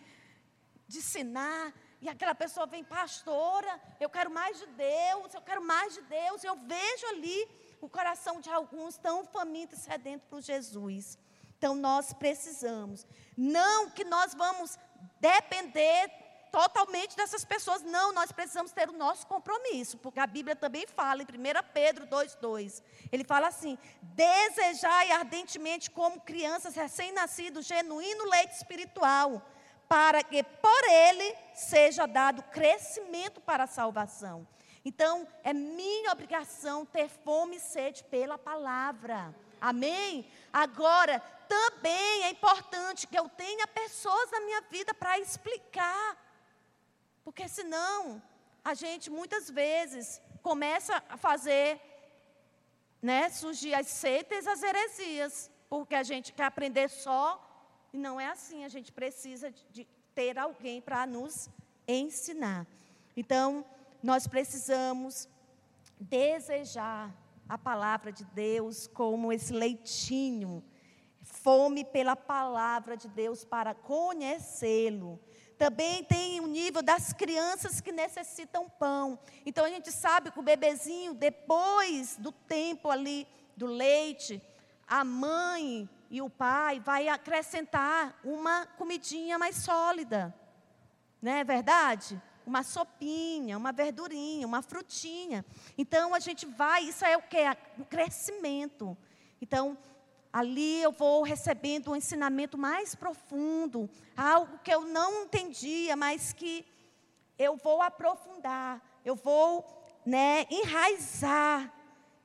[0.86, 1.72] de ensinar.
[2.02, 6.44] E aquela pessoa vem, pastora, eu quero mais de Deus, eu quero mais de Deus.
[6.44, 7.48] Eu vejo ali
[7.80, 11.18] o coração de alguns tão faminto e sedento por Jesus.
[11.56, 13.06] Então nós precisamos.
[13.36, 14.78] Não que nós vamos
[15.18, 16.10] depender
[16.50, 17.82] totalmente dessas pessoas.
[17.82, 21.28] Não, nós precisamos ter o nosso compromisso, porque a Bíblia também fala em 1
[21.72, 22.82] Pedro 2,2.
[23.10, 29.42] Ele fala assim: desejai ardentemente, como crianças recém-nascidos, genuíno leite espiritual,
[29.88, 34.46] para que por ele seja dado crescimento para a salvação.
[34.84, 39.34] Então, é minha obrigação ter fome e sede pela palavra.
[39.60, 40.26] Amém?
[40.50, 46.29] Agora, também é importante que eu tenha pessoas na minha vida para explicar.
[47.24, 48.22] Porque senão,
[48.64, 51.80] a gente muitas vezes começa a fazer,
[53.00, 55.50] né, surgir as seitas e as heresias.
[55.68, 57.24] Porque a gente quer aprender só,
[57.92, 58.64] e não é assim.
[58.64, 61.48] A gente precisa de ter alguém para nos
[61.86, 62.66] ensinar.
[63.16, 63.64] Então,
[64.02, 65.28] nós precisamos
[65.98, 67.14] desejar
[67.48, 70.64] a palavra de Deus como esse leitinho,
[71.22, 75.20] fome pela palavra de Deus para conhecê-lo.
[75.60, 79.18] Também tem o nível das crianças que necessitam pão.
[79.44, 84.40] Então a gente sabe que o bebezinho, depois do tempo ali do leite,
[84.88, 90.34] a mãe e o pai vai acrescentar uma comidinha mais sólida.
[91.20, 92.18] Não é verdade?
[92.46, 95.44] uma sopinha, uma verdurinha, uma frutinha.
[95.76, 97.38] Então a gente vai, isso é o que?
[97.78, 98.96] O crescimento.
[99.42, 99.76] Então,
[100.32, 106.66] ali eu vou recebendo um ensinamento mais profundo, algo que eu não entendia, mas que
[107.38, 109.64] eu vou aprofundar, eu vou
[110.04, 111.72] né, enraizar,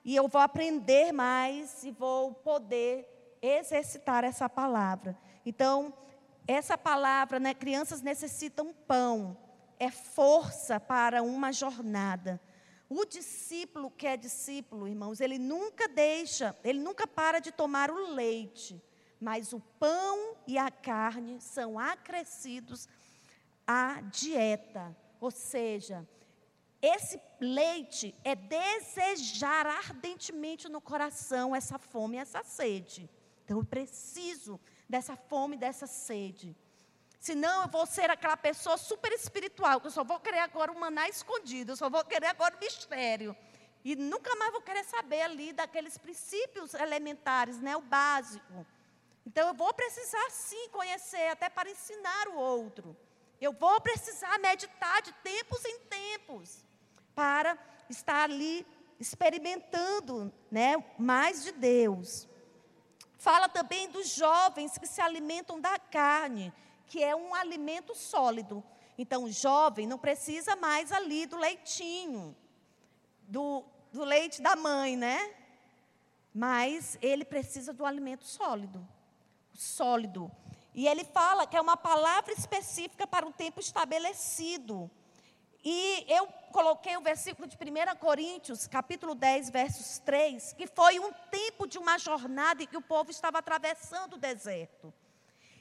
[0.06, 5.18] e eu vou aprender mais e vou poder exercitar essa palavra.
[5.44, 5.92] Então,
[6.48, 9.36] essa palavra, né, crianças necessitam pão
[9.80, 12.40] é força para uma jornada.
[12.90, 18.14] O discípulo que é discípulo, irmãos, ele nunca deixa, ele nunca para de tomar o
[18.14, 18.82] leite,
[19.20, 22.88] mas o pão e a carne são acrescidos
[23.66, 24.96] à dieta.
[25.20, 26.08] Ou seja,
[26.82, 33.10] esse leite é desejar ardentemente no coração essa fome, essa sede.
[33.44, 36.56] Então eu preciso dessa fome, dessa sede.
[37.26, 40.80] Senão eu vou ser aquela pessoa super espiritual, que eu só vou querer agora o
[40.80, 43.36] maná escondido, eu só vou querer agora o mistério.
[43.84, 48.64] E nunca mais vou querer saber ali daqueles princípios elementares, né, o básico.
[49.26, 52.96] Então eu vou precisar sim conhecer, até para ensinar o outro.
[53.42, 56.64] Eu vou precisar meditar de tempos em tempos
[57.16, 57.58] para
[57.90, 58.64] estar ali
[59.00, 62.28] experimentando, né, mais de Deus.
[63.18, 66.54] Fala também dos jovens que se alimentam da carne,
[66.88, 68.64] que é um alimento sólido.
[68.98, 72.36] Então, o jovem não precisa mais ali do leitinho,
[73.24, 75.34] do, do leite da mãe, né?
[76.34, 78.86] Mas ele precisa do alimento sólido.
[79.54, 80.32] Sólido.
[80.74, 84.90] E ele fala que é uma palavra específica para um tempo estabelecido.
[85.64, 91.12] E eu coloquei o versículo de 1 Coríntios, capítulo 10, versos 3, que foi um
[91.32, 94.94] tempo de uma jornada em que o povo estava atravessando o deserto.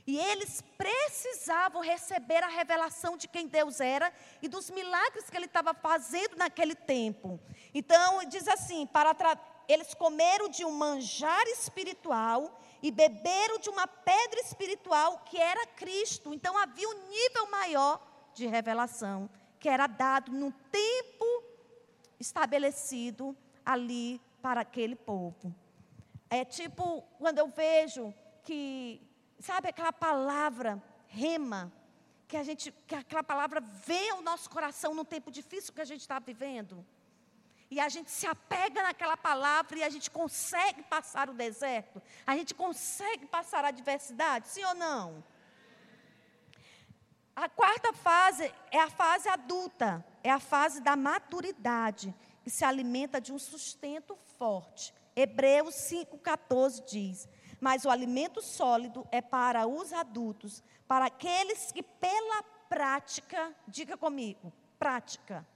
[0.06, 4.12] E eles precisavam receber a revelação de quem Deus era
[4.42, 7.40] e dos milagres que ele estava fazendo naquele tempo.
[7.72, 9.14] Então, diz assim: para
[9.66, 16.34] eles comeram de um manjar espiritual e beberam de uma pedra espiritual que era Cristo.
[16.34, 18.00] Então, havia um nível maior
[18.34, 21.44] de revelação que era dado no tempo
[22.20, 25.54] estabelecido ali para aquele povo.
[26.28, 28.12] É tipo quando eu vejo
[28.42, 29.00] que
[29.46, 31.70] Sabe aquela palavra rema,
[32.26, 35.84] que a gente, que aquela palavra vem ao nosso coração num tempo difícil que a
[35.84, 36.82] gente está vivendo?
[37.70, 42.00] E a gente se apega naquela palavra e a gente consegue passar o deserto?
[42.26, 44.48] A gente consegue passar a adversidade?
[44.48, 45.22] Sim ou não?
[47.36, 53.20] A quarta fase é a fase adulta, é a fase da maturidade, que se alimenta
[53.20, 54.94] de um sustento forte.
[55.14, 57.28] Hebreus 5,14 diz:
[57.64, 64.52] mas o alimento sólido é para os adultos, para aqueles que pela prática, diga comigo,
[64.78, 65.46] prática,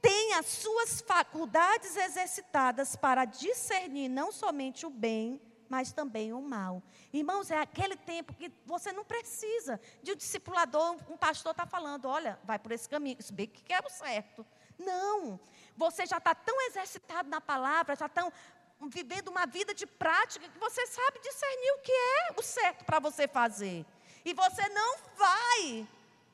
[0.00, 6.80] têm as suas faculdades exercitadas para discernir não somente o bem, mas também o mal.
[7.12, 12.04] Irmãos, é aquele tempo que você não precisa de um discipulador, um pastor está falando,
[12.04, 14.46] olha, vai por esse caminho, isso bem que é o certo.
[14.78, 15.38] Não,
[15.76, 18.32] você já está tão exercitado na palavra, já tão
[18.88, 22.98] vivendo uma vida de prática que você sabe discernir o que é o certo para
[22.98, 23.84] você fazer.
[24.24, 25.86] E você não vai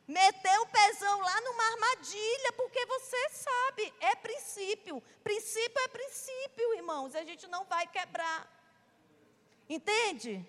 [0.06, 5.02] meter o pezão lá numa armadilha, porque você sabe, é princípio.
[5.22, 8.48] Princípio é princípio, irmãos, a gente não vai quebrar.
[9.68, 10.44] Entende?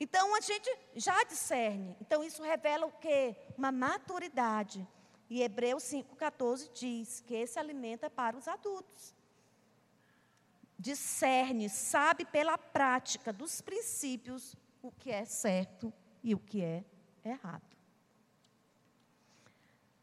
[0.00, 1.96] Então a gente já discerne.
[2.00, 3.36] Então isso revela o quê?
[3.56, 4.86] Uma maturidade.
[5.30, 9.17] E Hebreus 5,14 diz que esse alimento é para os adultos
[10.78, 16.84] discerne, sabe pela prática dos princípios o que é certo e o que é
[17.24, 17.76] errado.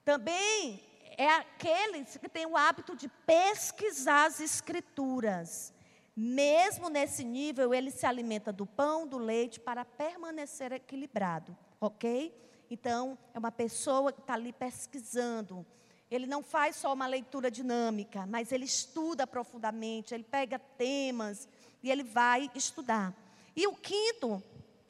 [0.04, 0.84] Também
[1.18, 5.74] é aqueles que têm o hábito de pesquisar as escrituras.
[6.16, 12.34] Mesmo nesse nível, ele se alimenta do pão, do leite, para permanecer equilibrado, ok?
[12.70, 15.66] Então, é uma pessoa que está ali pesquisando,
[16.10, 21.48] ele não faz só uma leitura dinâmica, mas ele estuda profundamente, ele pega temas
[21.82, 23.14] e ele vai estudar.
[23.56, 24.42] E o quinto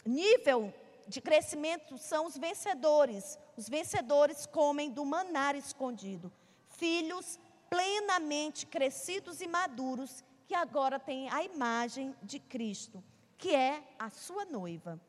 [0.06, 0.74] nível
[1.08, 3.40] de crescimento são os vencedores.
[3.56, 6.32] Os vencedores comem do manar escondido.
[6.70, 13.04] Filhos plenamente crescidos e maduros, que agora têm a imagem de Cristo,
[13.38, 15.00] que é a sua noiva.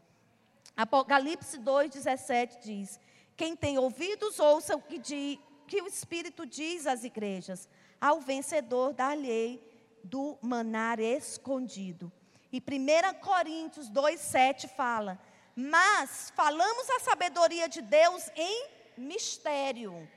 [0.77, 3.01] Apocalipse 2,17 diz:
[3.37, 7.69] Quem tem ouvidos, ouça o que, diz que o Espírito diz às igrejas:
[8.01, 9.61] ao vencedor dar-lhe
[10.03, 12.13] do manar escondido.
[12.53, 15.19] E 1 Coríntios 2,7 fala:
[15.55, 20.09] Mas falamos a sabedoria de Deus em mistério.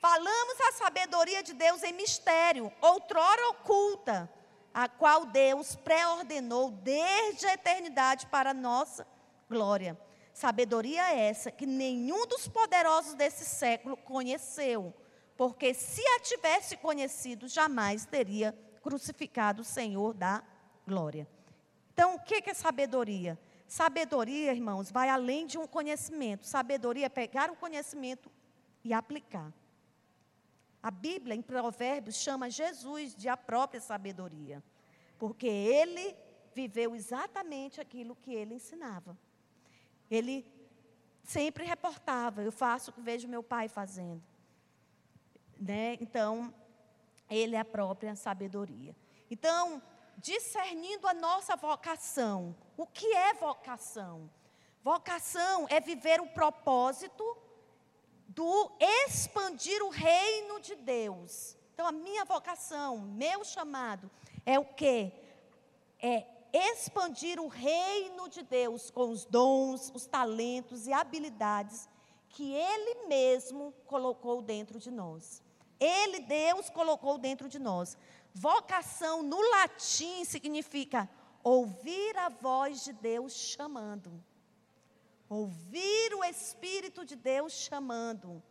[0.00, 4.28] Falamos a sabedoria de Deus em mistério, outrora oculta,
[4.74, 9.06] a qual Deus pré-ordenou desde a eternidade para nossa
[9.48, 9.96] glória
[10.32, 14.94] Sabedoria essa que nenhum dos poderosos desse século conheceu,
[15.36, 20.42] porque se a tivesse conhecido, jamais teria crucificado o Senhor da
[20.86, 21.28] glória.
[21.92, 23.38] Então, o que é sabedoria?
[23.66, 26.46] Sabedoria, irmãos, vai além de um conhecimento.
[26.46, 28.30] Sabedoria é pegar o conhecimento
[28.84, 29.52] e aplicar.
[30.82, 34.62] A Bíblia, em Provérbios, chama Jesus de a própria sabedoria,
[35.18, 36.16] porque ele
[36.54, 39.16] viveu exatamente aquilo que ele ensinava.
[40.14, 40.46] Ele
[41.24, 44.22] sempre reportava, eu faço o que vejo meu pai fazendo.
[45.58, 45.96] Né?
[46.02, 46.52] Então,
[47.30, 48.94] ele é a própria sabedoria.
[49.30, 49.80] Então,
[50.18, 52.54] discernindo a nossa vocação.
[52.76, 54.30] O que é vocação?
[54.82, 57.24] Vocação é viver o propósito
[58.28, 61.56] do expandir o reino de Deus.
[61.72, 64.10] Então, a minha vocação, meu chamado,
[64.44, 65.10] é o quê?
[65.98, 71.88] É expandir o reino de Deus com os dons, os talentos e habilidades
[72.28, 75.42] que Ele mesmo colocou dentro de nós.
[75.80, 77.96] Ele, Deus, colocou dentro de nós.
[78.34, 81.08] Vocação no latim significa
[81.42, 84.22] ouvir a voz de Deus chamando.
[85.28, 88.42] Ouvir o Espírito de Deus chamando.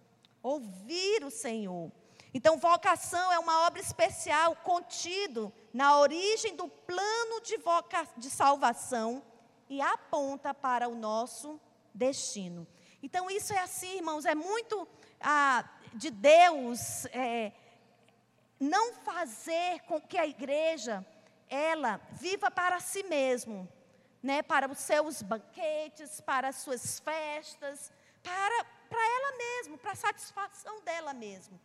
[0.44, 1.92] Ouvir o Senhor.
[2.34, 9.22] Então, vocação é uma obra especial contido na origem do plano de, voca de salvação
[9.70, 11.60] e aponta para o nosso
[11.94, 12.66] destino.
[13.04, 14.88] Então, isso é assim, irmãos, é muito
[15.20, 17.52] ah, de Deus é,
[18.60, 21.06] não fazer com que a igreja
[21.50, 23.68] ela viva para si mesmo,
[24.24, 27.92] né, para os seus banquetes, para as suas festas,
[28.24, 31.60] para, para ela mesma, para a satisfação dela mesma.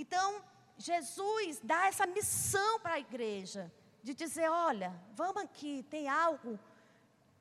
[0.00, 0.42] Então,
[0.78, 3.70] Jesus dá essa missão para a igreja,
[4.02, 6.58] de dizer: olha, vamos aqui, tem algo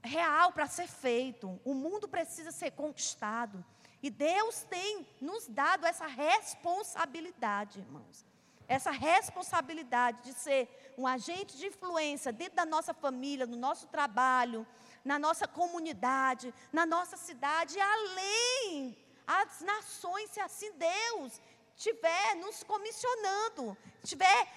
[0.04, 3.64] real para ser feito, o mundo precisa ser conquistado.
[4.04, 8.26] E Deus tem nos dado essa responsabilidade, irmãos.
[8.68, 14.68] Essa responsabilidade de ser um agente de influência dentro da nossa família, no nosso trabalho,
[15.04, 21.40] na nossa comunidade, na nossa cidade, além as nações, se assim Deus
[21.80, 24.48] estiver nos comissionando, estiver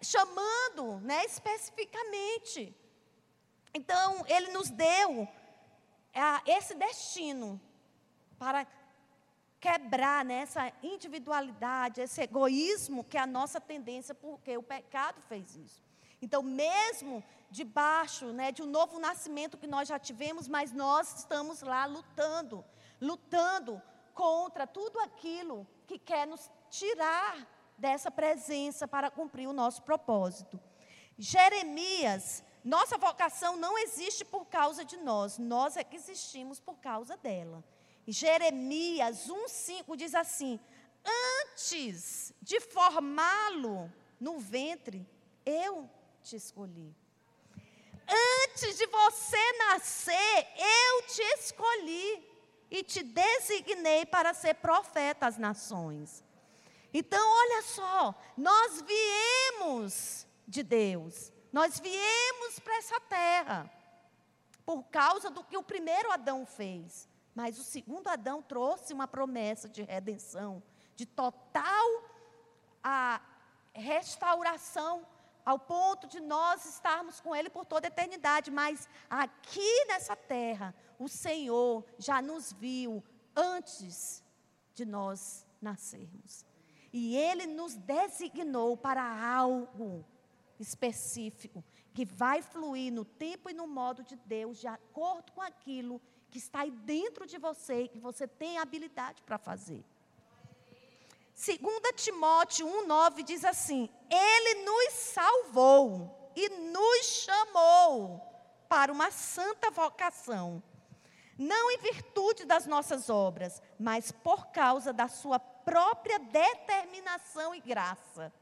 [0.00, 2.74] chamando, né, especificamente.
[3.74, 5.28] Então, Ele nos deu
[6.14, 7.60] é, esse destino
[8.38, 8.66] para
[9.60, 15.54] quebrar né, essa individualidade, esse egoísmo que é a nossa tendência, porque o pecado fez
[15.56, 15.84] isso.
[16.22, 21.60] Então, mesmo debaixo né, de um novo nascimento que nós já tivemos, mas nós estamos
[21.60, 22.64] lá lutando,
[22.98, 23.82] lutando
[24.14, 27.46] contra tudo aquilo que quer nos tirar
[27.76, 30.60] dessa presença para cumprir o nosso propósito.
[31.18, 37.16] Jeremias, nossa vocação não existe por causa de nós, nós é que existimos por causa
[37.16, 37.64] dela.
[38.06, 40.58] Jeremias 1,5 diz assim:
[41.42, 45.06] Antes de formá-lo no ventre,
[45.44, 45.88] eu
[46.22, 46.94] te escolhi.
[48.46, 52.28] Antes de você nascer, eu te escolhi
[52.70, 56.22] e te designei para ser profeta às nações.
[56.92, 63.70] Então, olha só, nós viemos de Deus, nós viemos para essa terra
[64.64, 67.08] por causa do que o primeiro Adão fez.
[67.34, 70.62] Mas o segundo Adão trouxe uma promessa de redenção,
[70.96, 71.86] de total
[72.82, 73.20] a
[73.72, 75.06] restauração,
[75.44, 78.50] ao ponto de nós estarmos com Ele por toda a eternidade.
[78.50, 83.02] Mas aqui nessa terra, o Senhor já nos viu
[83.34, 84.22] antes
[84.74, 86.44] de nós nascermos.
[86.92, 90.04] E Ele nos designou para algo
[90.58, 91.64] específico,
[91.94, 96.38] que vai fluir no tempo e no modo de Deus, de acordo com aquilo que
[96.38, 99.84] está aí dentro de você e que você tem habilidade para fazer.
[101.34, 101.58] 2
[101.96, 108.20] Timóteo 1,9 diz assim: Ele nos salvou e nos chamou
[108.68, 110.62] para uma santa vocação,
[111.36, 118.32] não em virtude das nossas obras, mas por causa da Sua própria determinação e graça.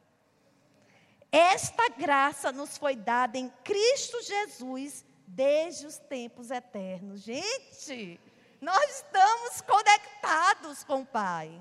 [1.31, 7.21] Esta graça nos foi dada em Cristo Jesus desde os tempos eternos.
[7.21, 8.19] Gente,
[8.61, 11.61] nós estamos conectados com o Pai.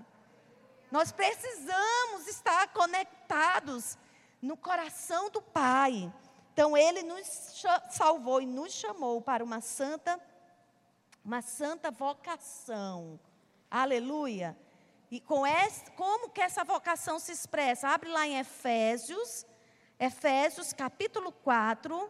[0.90, 3.98] Nós precisamos estar conectados
[4.42, 6.12] no coração do Pai.
[6.54, 7.28] Então ele nos
[7.92, 10.20] salvou e nos chamou para uma santa
[11.24, 13.20] uma santa vocação.
[13.70, 14.58] Aleluia.
[15.10, 17.88] E com esse, como que essa vocação se expressa?
[17.88, 19.46] Abre lá em Efésios,
[19.98, 22.10] Efésios capítulo 4,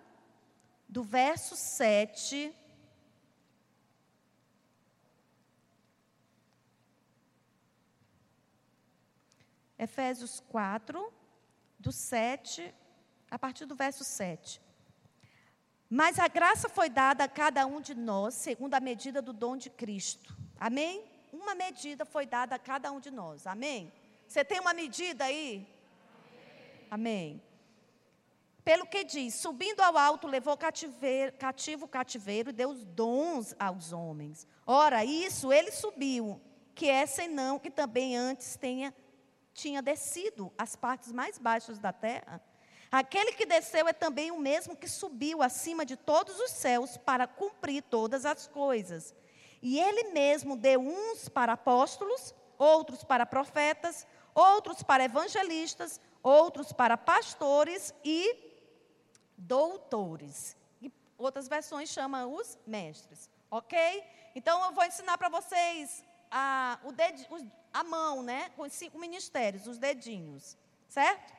[0.90, 2.54] do verso 7.
[9.78, 11.14] Efésios 4,
[11.78, 12.74] do 7,
[13.30, 14.60] a partir do verso 7.
[15.88, 19.56] Mas a graça foi dada a cada um de nós, segundo a medida do dom
[19.56, 20.36] de Cristo.
[20.60, 21.17] Amém?
[21.32, 23.46] Uma medida foi dada a cada um de nós.
[23.46, 23.92] Amém?
[24.28, 25.68] Você tem uma medida aí?
[26.90, 27.32] Amém.
[27.36, 27.42] Amém.
[28.68, 33.94] Pelo que diz: subindo ao alto, levou cativeiro, cativo o cativeiro e deu dons aos
[33.94, 34.46] homens.
[34.66, 36.42] Ora, isso ele subiu,
[36.76, 38.94] que é senão que também antes tenha,
[39.54, 42.42] tinha descido às partes mais baixas da terra.
[42.92, 47.26] Aquele que desceu é também o mesmo que subiu acima de todos os céus para
[47.26, 49.16] cumprir todas as coisas.
[49.62, 56.98] E ele mesmo deu uns para apóstolos, outros para profetas, outros para evangelistas, outros para
[56.98, 58.36] pastores e
[59.38, 60.56] doutores.
[60.82, 64.04] E outras versões chamam os mestres, ok?
[64.36, 66.94] Então eu vou ensinar para vocês a, o
[67.74, 68.50] a mão, né?
[68.56, 70.58] Com os cinco ministérios, os dedinhos.
[70.88, 71.34] Certo?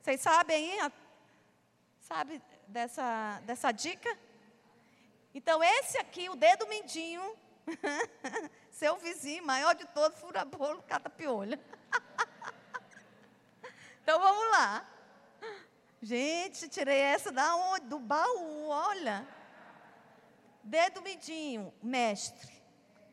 [0.00, 0.92] Vocês sabem aí?
[2.00, 4.16] Sabe dessa, dessa dica?
[5.34, 7.36] Então, esse aqui, o dedo mindinho,
[8.70, 11.58] seu vizinho, maior de todos, fura bolo, cata piolho.
[14.02, 14.86] então, vamos lá.
[16.02, 17.86] Gente, tirei essa da onde?
[17.86, 19.26] Do baú, olha.
[20.64, 22.60] Dedo midinho, mestre.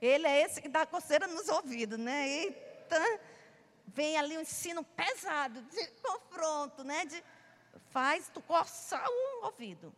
[0.02, 2.28] Ele é esse que dá coceira nos ouvidos, né?
[2.28, 3.20] Eita,
[3.88, 7.06] vem ali um ensino pesado de confronto, né?
[7.06, 7.24] De,
[7.90, 9.94] faz tu coçar um ouvido.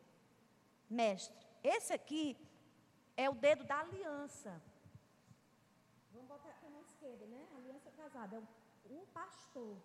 [0.89, 2.37] Mestre, esse aqui
[3.15, 4.61] é o dedo da aliança.
[6.11, 7.45] Vamos botar aqui na esquerda, né?
[7.57, 8.37] Aliança casada.
[8.37, 8.39] É
[8.93, 9.75] o pastor.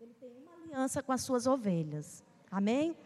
[0.00, 2.24] Ele tem uma aliança com as suas ovelhas.
[2.50, 2.96] Amém?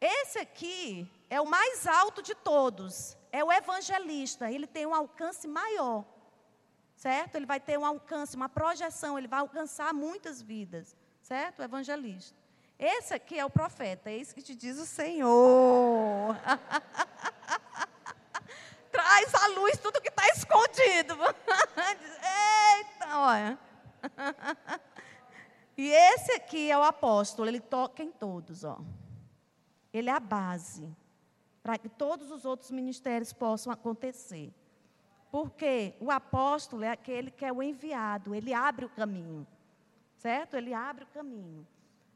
[0.00, 3.16] Esse aqui é o mais alto de todos.
[3.32, 4.50] É o evangelista.
[4.50, 6.04] Ele tem um alcance maior.
[6.94, 7.34] Certo?
[7.34, 9.18] Ele vai ter um alcance, uma projeção.
[9.18, 10.96] Ele vai alcançar muitas vidas.
[11.20, 11.60] Certo?
[11.60, 12.36] O evangelista.
[12.78, 14.08] Esse aqui é o profeta.
[14.08, 16.36] É isso que te diz o Senhor.
[18.92, 21.16] Traz à luz tudo que está escondido.
[22.78, 23.58] Eita, olha.
[25.76, 28.78] E esse aqui é o apóstolo, ele toca em todos, ó.
[29.92, 30.88] Ele é a base
[31.62, 34.54] para que todos os outros ministérios possam acontecer.
[35.32, 39.46] Porque o apóstolo é aquele que é o enviado, ele abre o caminho.
[40.16, 40.56] Certo?
[40.56, 41.66] Ele abre o caminho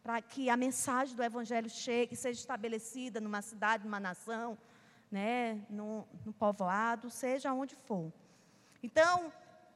[0.03, 4.59] para que a mensagem do evangelho chegue, seja estabelecida numa cidade, numa nação,
[5.11, 8.13] né, no, no povoado, seja onde for.
[8.83, 9.33] Então,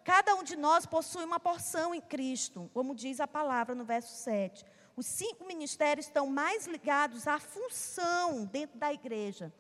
[0.07, 4.15] Cada um de nós possui uma porção em Cristo, como diz a palavra no verso
[4.15, 4.65] 7.
[4.95, 9.53] Os cinco ministérios estão mais ligados à função dentro da igreja.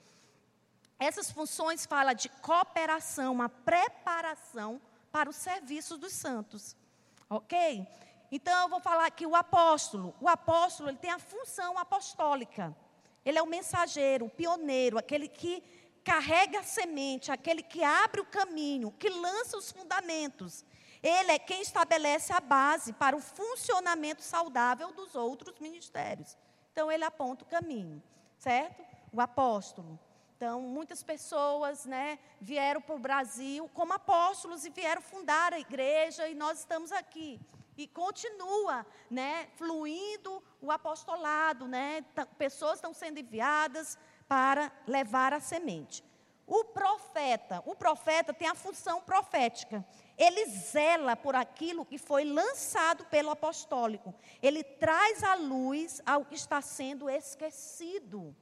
[1.01, 6.77] Essas funções falam de cooperação, uma preparação para o serviço dos santos.
[7.29, 7.85] Ok?
[8.31, 10.15] Então, eu vou falar aqui o apóstolo.
[10.21, 12.77] O apóstolo ele tem a função apostólica.
[13.25, 15.63] Ele é o mensageiro, o pioneiro, aquele que
[16.05, 20.65] carrega a semente, aquele que abre o caminho, que lança os fundamentos.
[21.03, 26.37] Ele é quem estabelece a base para o funcionamento saudável dos outros ministérios.
[26.73, 28.03] Então, ele aponta o caminho,
[28.39, 28.85] certo?
[29.13, 29.99] O apóstolo.
[30.37, 36.29] Então, muitas pessoas né, vieram para o Brasil como apóstolos e vieram fundar a igreja,
[36.29, 37.41] e nós estamos aqui.
[37.77, 42.05] E continua né, fluindo o apostolado, né,
[42.39, 43.99] pessoas estão sendo enviadas,
[44.29, 46.05] para levar a semente.
[46.47, 49.85] O profeta, o profeta tem a função profética.
[50.17, 54.15] Ele zela por aquilo que foi lançado pelo apostólico.
[54.41, 58.35] Ele traz à luz ao que está sendo esquecido.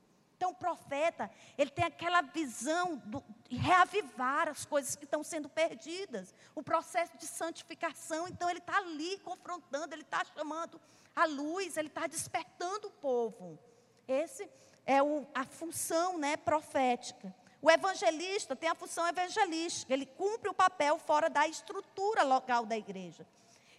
[0.45, 3.03] Então, o profeta, ele tem aquela visão
[3.49, 8.29] de reavivar as coisas que estão sendo perdidas, o processo de santificação.
[8.29, 10.79] Então, ele está ali confrontando, ele está chamando
[11.17, 13.59] a luz, ele está despertando o povo.
[14.07, 14.47] Esse
[14.85, 17.35] é o, a função né, profética.
[17.63, 22.77] O evangelista tem a função evangelística, ele cumpre o papel fora da estrutura local da
[22.77, 23.27] igreja.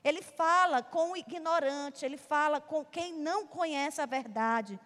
[0.04, 4.80] Ele fala com o ignorante, ele fala com quem não conhece a verdade.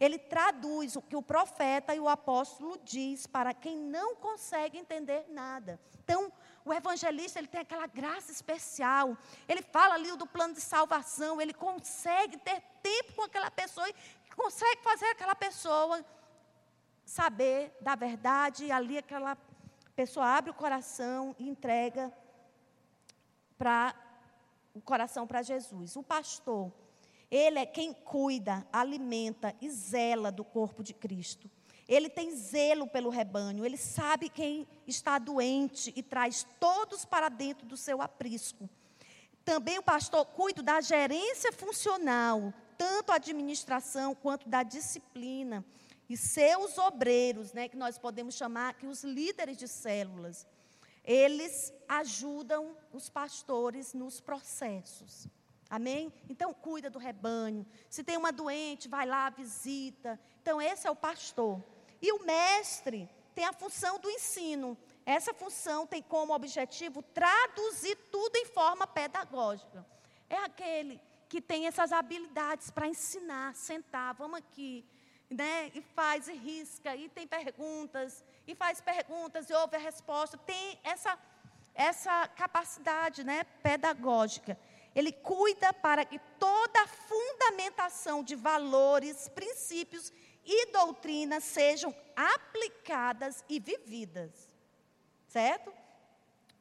[0.00, 5.26] Ele traduz o que o profeta e o apóstolo diz para quem não consegue entender
[5.28, 5.80] nada.
[6.02, 6.32] Então,
[6.64, 9.16] o evangelista ele tem aquela graça especial.
[9.48, 13.88] Ele fala ali do plano de salvação, ele consegue ter tempo com aquela pessoa
[14.34, 16.04] consegue fazer aquela pessoa
[17.04, 19.36] saber da verdade, e ali aquela
[19.94, 22.12] pessoa abre o coração e entrega
[23.56, 23.94] para
[24.74, 25.96] o coração para Jesus.
[25.96, 26.72] O pastor,
[27.34, 31.50] ele é quem cuida, alimenta e zela do corpo de Cristo.
[31.88, 37.66] Ele tem zelo pelo rebanho, ele sabe quem está doente e traz todos para dentro
[37.66, 38.70] do seu aprisco.
[39.44, 45.64] Também o pastor cuida da gerência funcional, tanto a administração quanto da disciplina.
[46.08, 50.46] E seus obreiros, né, que nós podemos chamar aqui os líderes de células,
[51.04, 55.28] eles ajudam os pastores nos processos.
[55.68, 56.12] Amém?
[56.28, 57.66] Então, cuida do rebanho.
[57.88, 60.20] Se tem uma doente, vai lá, visita.
[60.42, 61.62] Então, esse é o pastor.
[62.00, 64.76] E o mestre tem a função do ensino.
[65.06, 69.84] Essa função tem como objetivo traduzir tudo em forma pedagógica.
[70.28, 74.84] É aquele que tem essas habilidades para ensinar, sentar, vamos aqui,
[75.28, 75.70] né?
[75.74, 80.38] E faz e risca, e tem perguntas, e faz perguntas e ouve a resposta.
[80.38, 81.18] Tem essa
[81.74, 84.56] essa capacidade, né, pedagógica.
[84.94, 90.12] Ele cuida para que toda a fundamentação de valores, princípios
[90.44, 94.48] e doutrinas sejam aplicadas e vividas.
[95.26, 95.72] Certo?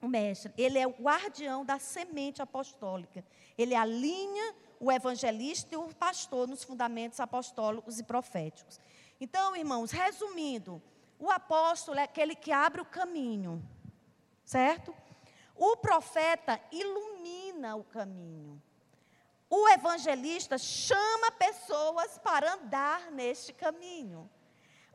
[0.04, 3.24] o mestre, ele é o guardião da semente apostólica.
[3.58, 8.82] Ele alinha o evangelista e o pastor nos fundamentos apostólicos e proféticos.
[9.20, 10.82] Então, irmãos, resumindo,
[11.18, 13.64] o apóstolo é aquele que abre o caminho,
[14.44, 14.94] certo?
[15.56, 17.43] O profeta ilumina
[17.76, 18.62] o caminho.
[19.50, 24.30] O evangelista chama pessoas para andar neste caminho.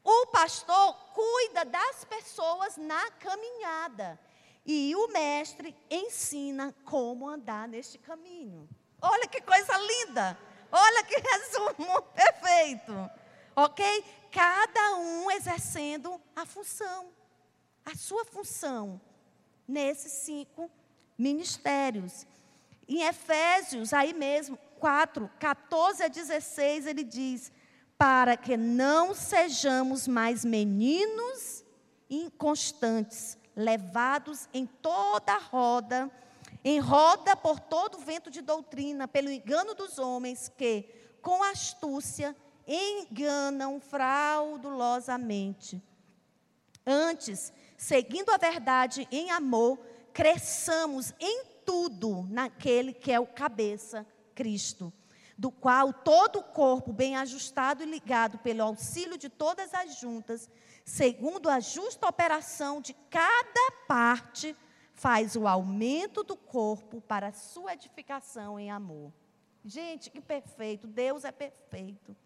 [0.03, 4.19] O pastor cuida das pessoas na caminhada.
[4.67, 8.69] E o mestre ensina como andar neste caminho.
[9.01, 10.39] Olha que coisa linda!
[10.71, 12.93] Olha que resumo perfeito.
[13.57, 14.05] Ok?
[14.31, 17.11] Cada um exercendo a função,
[17.85, 19.01] a sua função,
[19.67, 20.71] nesses cinco
[21.17, 22.27] ministérios.
[22.89, 27.53] Em Efésios, aí mesmo, 4, 14 a 16, ele diz:
[27.99, 31.65] Para que não sejamos mais meninos
[32.09, 36.11] inconstantes, levados em toda roda,
[36.65, 40.89] em roda por todo vento de doutrina, pelo engano dos homens que,
[41.21, 42.35] com astúcia,
[42.67, 45.83] enganam fraudulosamente.
[46.87, 49.79] Antes, seguindo a verdade em amor,
[50.13, 54.91] cresçamos em tudo naquele que é o cabeça, Cristo,
[55.37, 60.49] do qual todo o corpo, bem ajustado e ligado pelo auxílio de todas as juntas,
[60.83, 64.57] segundo a justa operação de cada parte,
[64.95, 69.13] faz o aumento do corpo para sua edificação em amor.
[69.63, 72.17] Gente, que perfeito, Deus é perfeito.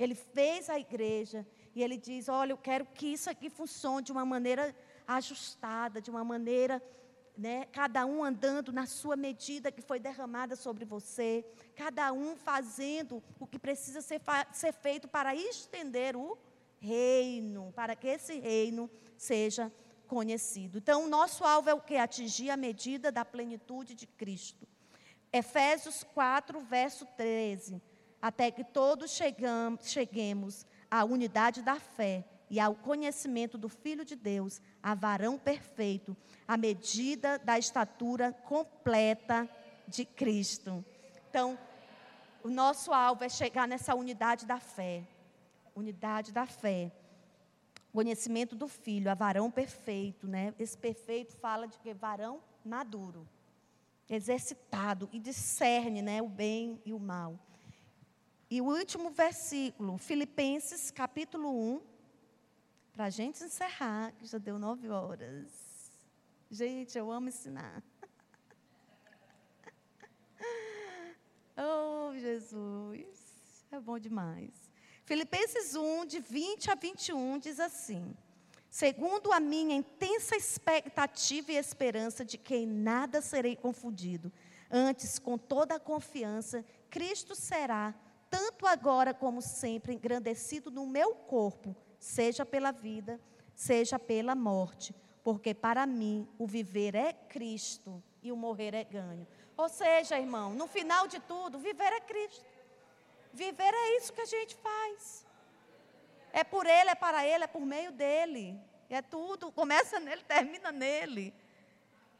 [0.00, 4.10] Ele fez a igreja e ele diz: Olha, eu quero que isso aqui funcione de
[4.10, 4.74] uma maneira
[5.06, 6.82] ajustada, de uma maneira,
[7.40, 11.42] né, cada um andando na sua medida que foi derramada sobre você,
[11.74, 14.20] cada um fazendo o que precisa ser,
[14.52, 16.36] ser feito para estender o
[16.78, 19.72] reino, para que esse reino seja
[20.06, 20.76] conhecido.
[20.76, 21.96] Então, o nosso alvo é o que?
[21.96, 24.68] Atingir a medida da plenitude de Cristo.
[25.32, 27.80] Efésios 4, verso 13.
[28.20, 34.16] Até que todos chegamos, cheguemos à unidade da fé e ao conhecimento do Filho de
[34.16, 39.48] Deus, a varão perfeito, à medida da estatura completa
[39.88, 40.84] de Cristo.
[41.30, 41.56] Então,
[42.42, 45.06] o nosso alvo é chegar nessa unidade da fé
[45.74, 46.92] unidade da fé.
[47.92, 50.54] Conhecimento do filho, a varão perfeito, né?
[50.58, 53.26] Esse perfeito fala de que varão maduro,
[54.08, 57.38] exercitado e discerne, né, o bem e o mal.
[58.48, 61.80] E o último versículo, Filipenses capítulo 1,
[62.92, 65.48] para a gente encerrar, que já deu nove horas.
[66.50, 67.82] Gente, eu amo ensinar.
[71.56, 74.50] oh, Jesus, é bom demais.
[75.04, 78.16] Filipenses 1, de 20 a 21, diz assim:
[78.68, 84.32] Segundo a minha intensa expectativa e esperança de que em nada serei confundido,
[84.70, 87.92] antes, com toda a confiança, Cristo será,
[88.30, 93.20] tanto agora como sempre, engrandecido no meu corpo, seja pela vida,
[93.54, 99.26] seja pela morte, porque para mim o viver é Cristo e o morrer é ganho.
[99.56, 102.44] Ou seja, irmão, no final de tudo, viver é Cristo.
[103.32, 105.26] Viver é isso que a gente faz.
[106.32, 108.58] É por Ele, é para Ele, é por meio dEle.
[108.88, 111.34] É tudo, começa nele, termina nele.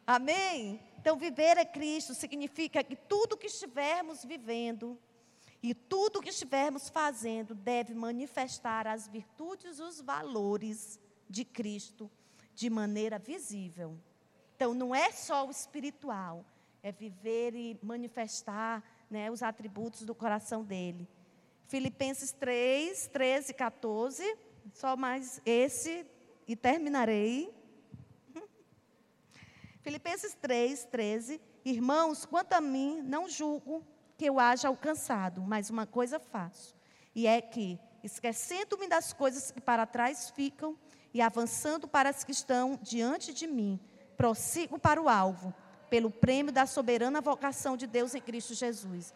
[0.06, 0.80] Amém?
[0.98, 4.98] Então, viver é Cristo significa que tudo que estivermos vivendo
[5.62, 10.98] e tudo que estivermos fazendo deve manifestar as virtudes os valores
[11.28, 12.10] de Cristo
[12.54, 13.98] de maneira visível.
[14.56, 16.44] Então, não é só o espiritual,
[16.82, 21.06] é viver e manifestar né, os atributos do coração dele.
[21.66, 24.38] Filipenses 3, 13 e 14.
[24.72, 26.06] Só mais esse
[26.46, 27.54] e terminarei.
[29.82, 31.40] Filipenses 3, 13.
[31.64, 33.84] Irmãos, quanto a mim, não julgo
[34.20, 36.76] que eu haja alcançado, mas uma coisa faço.
[37.14, 40.76] E é que, esquecendo-me das coisas que para trás ficam
[41.14, 43.80] e avançando para as que estão diante de mim,
[44.18, 45.54] prossigo para o alvo
[45.88, 49.14] pelo prêmio da soberana vocação de Deus em Cristo Jesus.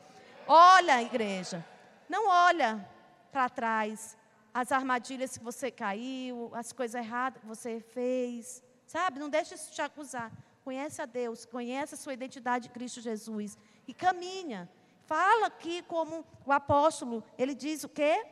[0.48, 1.62] Olha, igreja,
[2.09, 2.88] não olha
[3.30, 4.16] para trás
[4.55, 9.20] as armadilhas que você caiu, as coisas erradas que você fez, sabe?
[9.20, 10.32] Não deixe isso te acusar.
[10.64, 14.66] Conhece a Deus, conhece a sua identidade em Cristo Jesus e caminha.
[15.07, 18.24] Fala aqui como o apóstolo, ele diz o quê?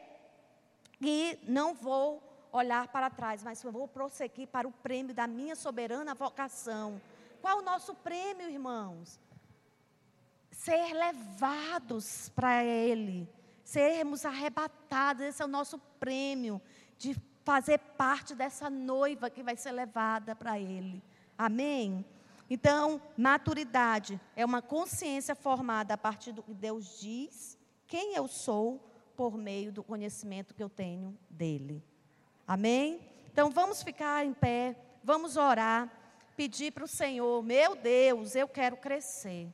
[1.01, 6.15] Que não vou olhar para trás, mas vou prosseguir para o prêmio da minha soberana
[6.15, 7.01] vocação.
[7.41, 9.19] Qual o nosso prêmio, irmãos?
[10.51, 13.29] Ser levados para Ele,
[13.65, 16.61] sermos arrebatados, esse é o nosso prêmio
[16.99, 21.03] de fazer parte dessa noiva que vai ser levada para Ele.
[21.37, 22.05] Amém?
[22.49, 28.81] Então, maturidade é uma consciência formada a partir do que Deus diz, quem eu sou,
[29.17, 31.83] por meio do conhecimento que eu tenho dele.
[32.47, 33.01] Amém?
[33.33, 35.91] Então, vamos ficar em pé, vamos orar,
[36.37, 39.49] pedir para o Senhor: meu Deus, eu quero crescer.